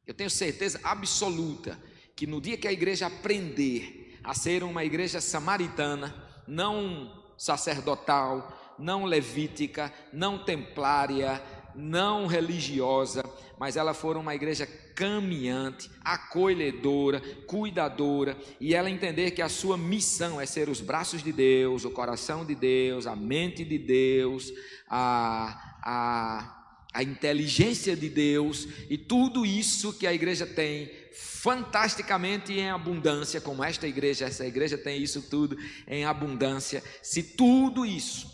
Eu 0.06 0.12
tenho 0.12 0.28
certeza 0.28 0.80
absoluta 0.82 1.78
que 2.16 2.26
no 2.26 2.40
dia 2.40 2.58
que 2.58 2.68
a 2.68 2.72
igreja 2.72 3.06
aprender 3.06 4.18
a 4.22 4.34
ser 4.34 4.64
uma 4.64 4.84
igreja 4.84 5.20
samaritana, 5.20 6.14
não 6.46 7.23
sacerdotal, 7.36 8.74
não 8.78 9.04
levítica, 9.04 9.92
não 10.12 10.38
templária, 10.38 11.42
não 11.74 12.26
religiosa, 12.26 13.24
mas 13.58 13.76
ela 13.76 13.94
for 13.94 14.16
uma 14.16 14.34
igreja 14.34 14.66
caminhante, 14.94 15.90
acolhedora, 16.04 17.20
cuidadora, 17.46 18.36
e 18.60 18.74
ela 18.74 18.90
entender 18.90 19.32
que 19.32 19.42
a 19.42 19.48
sua 19.48 19.76
missão 19.76 20.40
é 20.40 20.46
ser 20.46 20.68
os 20.68 20.80
braços 20.80 21.22
de 21.22 21.32
Deus, 21.32 21.84
o 21.84 21.90
coração 21.90 22.44
de 22.44 22.54
Deus, 22.54 23.06
a 23.06 23.16
mente 23.16 23.64
de 23.64 23.78
Deus, 23.78 24.52
a, 24.88 25.78
a, 25.82 26.63
a 26.94 27.02
inteligência 27.02 27.96
de 27.96 28.08
Deus, 28.08 28.68
e 28.88 28.96
tudo 28.96 29.44
isso 29.44 29.92
que 29.92 30.06
a 30.06 30.14
igreja 30.14 30.46
tem 30.46 30.88
fantasticamente 31.12 32.52
em 32.52 32.70
abundância, 32.70 33.40
como 33.40 33.64
esta 33.64 33.86
igreja, 33.86 34.26
essa 34.26 34.46
igreja 34.46 34.78
tem 34.78 35.02
isso 35.02 35.20
tudo 35.28 35.58
em 35.88 36.04
abundância. 36.04 36.82
Se 37.02 37.22
tudo 37.22 37.84
isso 37.84 38.28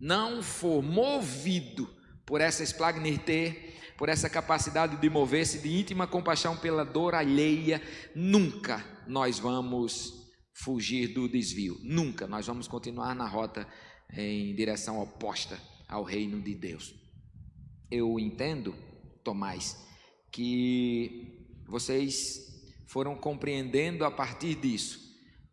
não 0.00 0.42
for 0.42 0.82
movido 0.82 1.88
por 2.24 2.40
essa 2.40 2.62
esplagnirte, 2.62 3.74
por 3.98 4.08
essa 4.08 4.28
capacidade 4.28 4.96
de 4.96 5.10
mover-se 5.10 5.58
de 5.58 5.78
íntima 5.78 6.06
compaixão 6.06 6.56
pela 6.56 6.84
dor 6.84 7.14
alheia, 7.14 7.82
nunca 8.14 8.84
nós 9.06 9.38
vamos 9.38 10.12
fugir 10.54 11.08
do 11.08 11.28
desvio. 11.28 11.78
Nunca 11.82 12.26
nós 12.26 12.46
vamos 12.46 12.66
continuar 12.66 13.14
na 13.14 13.28
rota 13.28 13.68
em 14.10 14.54
direção 14.54 15.00
oposta 15.00 15.60
ao 15.86 16.02
reino 16.02 16.40
de 16.40 16.54
Deus. 16.54 17.05
Eu 17.90 18.18
entendo, 18.18 18.74
Tomás, 19.22 19.76
que 20.30 21.46
vocês 21.66 22.46
foram 22.86 23.16
compreendendo 23.16 24.04
a 24.04 24.10
partir 24.10 24.54
disso. 24.54 25.00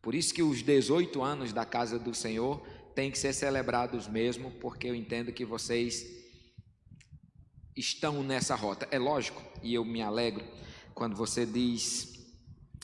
Por 0.01 0.13
isso 0.15 0.33
que 0.33 0.43
os 0.43 0.61
18 0.61 1.21
anos 1.21 1.53
da 1.53 1.65
casa 1.65 1.97
do 1.97 2.13
Senhor 2.13 2.59
têm 2.93 3.09
que 3.09 3.17
ser 3.17 3.33
celebrados 3.33 4.07
mesmo, 4.07 4.51
porque 4.59 4.87
eu 4.87 4.95
entendo 4.95 5.31
que 5.31 5.45
vocês 5.45 6.05
estão 7.75 8.23
nessa 8.23 8.55
rota. 8.55 8.87
É 8.91 8.99
lógico, 8.99 9.41
e 9.61 9.73
eu 9.73 9.83
me 9.83 10.01
alegro 10.01 10.43
quando 10.93 11.15
você 11.15 11.45
diz 11.45 12.13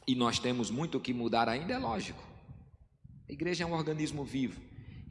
e 0.07 0.15
nós 0.15 0.39
temos 0.39 0.71
muito 0.71 0.99
que 0.99 1.13
mudar 1.13 1.47
ainda, 1.47 1.73
é 1.73 1.77
lógico. 1.77 2.23
A 3.29 3.31
igreja 3.31 3.63
é 3.63 3.67
um 3.67 3.73
organismo 3.73 4.23
vivo. 4.23 4.59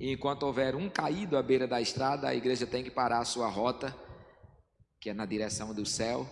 E 0.00 0.10
enquanto 0.12 0.42
houver 0.42 0.74
um 0.74 0.88
caído 0.88 1.36
à 1.36 1.42
beira 1.42 1.68
da 1.68 1.80
estrada, 1.80 2.28
a 2.28 2.34
igreja 2.34 2.66
tem 2.66 2.82
que 2.82 2.90
parar 2.90 3.20
a 3.20 3.24
sua 3.24 3.48
rota, 3.48 3.96
que 5.00 5.10
é 5.10 5.14
na 5.14 5.26
direção 5.26 5.74
do 5.74 5.86
céu, 5.86 6.26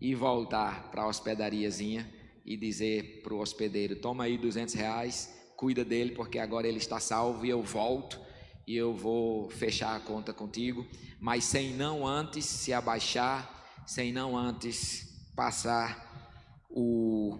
e 0.00 0.14
voltar 0.14 0.90
para 0.90 1.02
a 1.02 1.08
hospedariazinha 1.08 2.10
e 2.44 2.56
dizer 2.56 3.22
para 3.22 3.34
o 3.34 3.40
hospedeiro: 3.40 3.96
toma 3.96 4.24
aí 4.24 4.38
200 4.38 4.74
reais, 4.74 5.34
cuida 5.56 5.84
dele, 5.84 6.14
porque 6.14 6.38
agora 6.38 6.68
ele 6.68 6.78
está 6.78 7.00
salvo 7.00 7.44
e 7.44 7.50
eu 7.50 7.62
volto 7.62 8.20
e 8.66 8.76
eu 8.76 8.94
vou 8.94 9.48
fechar 9.48 9.94
a 9.94 10.00
conta 10.00 10.32
contigo, 10.32 10.86
mas 11.20 11.44
sem 11.44 11.72
não 11.72 12.06
antes 12.06 12.44
se 12.44 12.72
abaixar, 12.72 13.64
sem 13.86 14.12
não 14.12 14.36
antes 14.36 15.30
passar 15.36 16.64
o, 16.68 17.38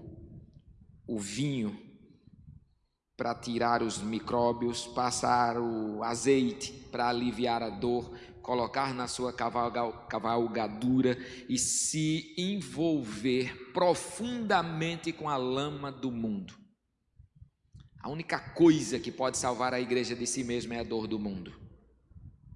o 1.06 1.18
vinho 1.18 1.76
para 3.16 3.34
tirar 3.34 3.82
os 3.82 3.98
micróbios, 3.98 4.86
passar 4.86 5.58
o 5.58 6.02
azeite 6.04 6.72
para 6.92 7.08
aliviar 7.08 7.62
a 7.62 7.70
dor, 7.70 8.16
colocar 8.46 8.94
na 8.94 9.08
sua 9.08 9.32
cavalgadura 9.32 11.18
e 11.48 11.58
se 11.58 12.32
envolver 12.38 13.72
profundamente 13.72 15.12
com 15.12 15.28
a 15.28 15.36
lama 15.36 15.90
do 15.90 16.12
mundo. 16.12 16.54
A 18.00 18.08
única 18.08 18.38
coisa 18.38 19.00
que 19.00 19.10
pode 19.10 19.36
salvar 19.36 19.74
a 19.74 19.80
igreja 19.80 20.14
de 20.14 20.28
si 20.28 20.44
mesma 20.44 20.76
é 20.76 20.78
a 20.78 20.84
dor 20.84 21.08
do 21.08 21.18
mundo. 21.18 21.52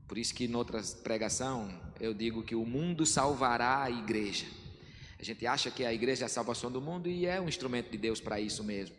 Por 0.06 0.16
isso 0.16 0.32
que 0.32 0.44
em 0.44 0.54
outras 0.54 0.94
pregação 0.94 1.68
eu 1.98 2.14
digo 2.14 2.44
que 2.44 2.54
o 2.54 2.64
mundo 2.64 3.04
salvará 3.04 3.82
a 3.82 3.90
igreja. 3.90 4.46
A 5.18 5.24
gente 5.24 5.44
acha 5.44 5.72
que 5.72 5.84
a 5.84 5.92
igreja 5.92 6.24
é 6.24 6.26
a 6.26 6.28
salvação 6.28 6.70
do 6.70 6.80
mundo 6.80 7.08
e 7.08 7.26
é 7.26 7.40
um 7.40 7.48
instrumento 7.48 7.90
de 7.90 7.98
Deus 7.98 8.20
para 8.20 8.40
isso 8.40 8.62
mesmo. 8.62 8.94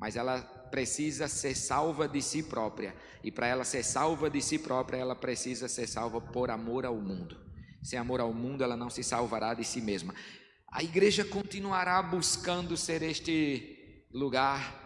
Mas 0.00 0.16
ela 0.16 0.40
precisa 0.70 1.28
ser 1.28 1.54
salva 1.54 2.08
de 2.08 2.22
si 2.22 2.42
própria. 2.42 2.96
E 3.22 3.30
para 3.30 3.46
ela 3.46 3.64
ser 3.64 3.84
salva 3.84 4.30
de 4.30 4.40
si 4.40 4.58
própria, 4.58 4.96
ela 4.96 5.14
precisa 5.14 5.68
ser 5.68 5.86
salva 5.86 6.20
por 6.20 6.50
amor 6.50 6.86
ao 6.86 6.96
mundo. 6.96 7.36
Sem 7.82 7.98
amor 7.98 8.20
ao 8.20 8.32
mundo, 8.32 8.64
ela 8.64 8.76
não 8.76 8.88
se 8.88 9.02
salvará 9.02 9.52
de 9.52 9.64
si 9.64 9.80
mesma. 9.80 10.14
A 10.68 10.82
igreja 10.82 11.24
continuará 11.24 12.00
buscando 12.02 12.76
ser 12.76 13.02
este 13.02 14.06
lugar 14.12 14.78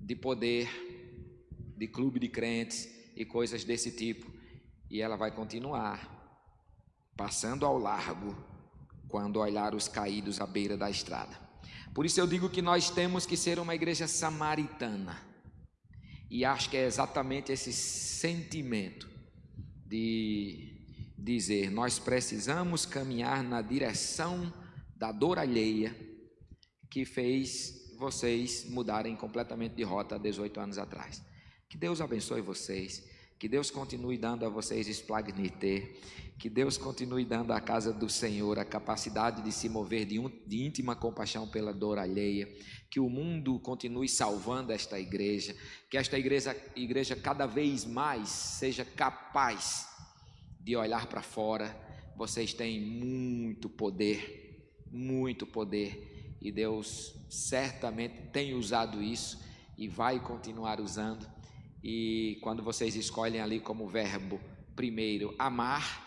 de 0.00 0.14
poder, 0.14 0.68
de 1.76 1.88
clube 1.88 2.20
de 2.20 2.28
crentes 2.28 2.88
e 3.16 3.24
coisas 3.24 3.64
desse 3.64 3.90
tipo. 3.90 4.30
E 4.88 5.00
ela 5.00 5.16
vai 5.16 5.32
continuar 5.32 6.14
passando 7.16 7.64
ao 7.66 7.78
largo 7.78 8.36
quando 9.08 9.40
olhar 9.40 9.74
os 9.74 9.88
caídos 9.88 10.40
à 10.40 10.46
beira 10.46 10.76
da 10.76 10.90
estrada. 10.90 11.45
Por 11.96 12.04
isso 12.04 12.20
eu 12.20 12.26
digo 12.26 12.50
que 12.50 12.60
nós 12.60 12.90
temos 12.90 13.24
que 13.24 13.38
ser 13.38 13.58
uma 13.58 13.74
igreja 13.74 14.06
samaritana. 14.06 15.18
E 16.30 16.44
acho 16.44 16.68
que 16.68 16.76
é 16.76 16.84
exatamente 16.84 17.50
esse 17.50 17.72
sentimento 17.72 19.08
de 19.86 20.74
dizer: 21.16 21.70
nós 21.70 21.98
precisamos 21.98 22.84
caminhar 22.84 23.42
na 23.42 23.62
direção 23.62 24.52
da 24.94 25.10
dor 25.10 25.38
alheia 25.38 25.96
que 26.90 27.06
fez 27.06 27.94
vocês 27.98 28.66
mudarem 28.68 29.16
completamente 29.16 29.74
de 29.74 29.82
rota 29.82 30.16
há 30.16 30.18
18 30.18 30.60
anos 30.60 30.76
atrás. 30.76 31.22
Que 31.66 31.78
Deus 31.78 32.02
abençoe 32.02 32.42
vocês, 32.42 33.02
Que 33.38 33.48
Deus 33.48 33.70
continue 33.70 34.18
dando 34.18 34.44
a 34.44 34.50
vocês 34.50 34.86
esplagniter. 34.86 35.96
Que 36.38 36.50
Deus 36.50 36.76
continue 36.76 37.24
dando 37.24 37.52
à 37.52 37.60
casa 37.60 37.92
do 37.92 38.08
Senhor 38.08 38.58
a 38.58 38.64
capacidade 38.64 39.42
de 39.42 39.50
se 39.50 39.68
mover 39.68 40.04
de, 40.04 40.18
um, 40.18 40.30
de 40.46 40.64
íntima 40.64 40.94
compaixão 40.94 41.48
pela 41.48 41.72
dor 41.72 41.98
alheia. 41.98 42.48
Que 42.90 43.00
o 43.00 43.08
mundo 43.08 43.58
continue 43.58 44.08
salvando 44.08 44.72
esta 44.72 45.00
igreja. 45.00 45.56
Que 45.90 45.96
esta 45.96 46.18
igreja, 46.18 46.56
igreja 46.74 47.16
cada 47.16 47.46
vez 47.46 47.84
mais 47.84 48.28
seja 48.28 48.84
capaz 48.84 49.88
de 50.60 50.76
olhar 50.76 51.06
para 51.06 51.22
fora. 51.22 51.74
Vocês 52.16 52.52
têm 52.52 52.80
muito 52.80 53.68
poder, 53.68 54.84
muito 54.90 55.46
poder. 55.46 56.36
E 56.40 56.52
Deus 56.52 57.14
certamente 57.30 58.30
tem 58.32 58.54
usado 58.54 59.02
isso 59.02 59.38
e 59.76 59.88
vai 59.88 60.20
continuar 60.20 60.80
usando 60.80 61.26
e 61.88 62.38
quando 62.42 62.64
vocês 62.64 62.96
escolhem 62.96 63.40
ali 63.40 63.60
como 63.60 63.86
verbo, 63.86 64.40
primeiro, 64.74 65.32
amar, 65.38 66.05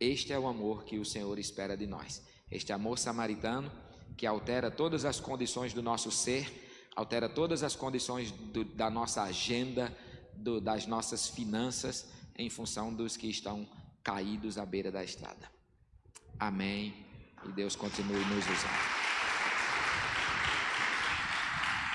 este 0.00 0.32
é 0.32 0.38
o 0.38 0.48
amor 0.48 0.84
que 0.84 0.98
o 0.98 1.04
Senhor 1.04 1.38
espera 1.38 1.76
de 1.76 1.86
nós. 1.86 2.22
Este 2.50 2.72
amor 2.72 2.98
samaritano 2.98 3.70
que 4.16 4.26
altera 4.26 4.70
todas 4.70 5.04
as 5.04 5.20
condições 5.20 5.72
do 5.72 5.82
nosso 5.82 6.10
ser, 6.10 6.90
altera 6.96 7.28
todas 7.28 7.62
as 7.62 7.76
condições 7.76 8.30
do, 8.30 8.64
da 8.64 8.90
nossa 8.90 9.22
agenda, 9.22 9.96
do, 10.34 10.60
das 10.60 10.86
nossas 10.86 11.28
finanças, 11.28 12.10
em 12.36 12.48
função 12.48 12.92
dos 12.92 13.16
que 13.16 13.28
estão 13.28 13.68
caídos 14.02 14.58
à 14.58 14.64
beira 14.64 14.90
da 14.90 15.04
estrada. 15.04 15.50
Amém. 16.38 16.94
E 17.46 17.52
Deus 17.52 17.76
continue 17.76 18.24
nos 18.24 18.44
usando. 18.44 18.99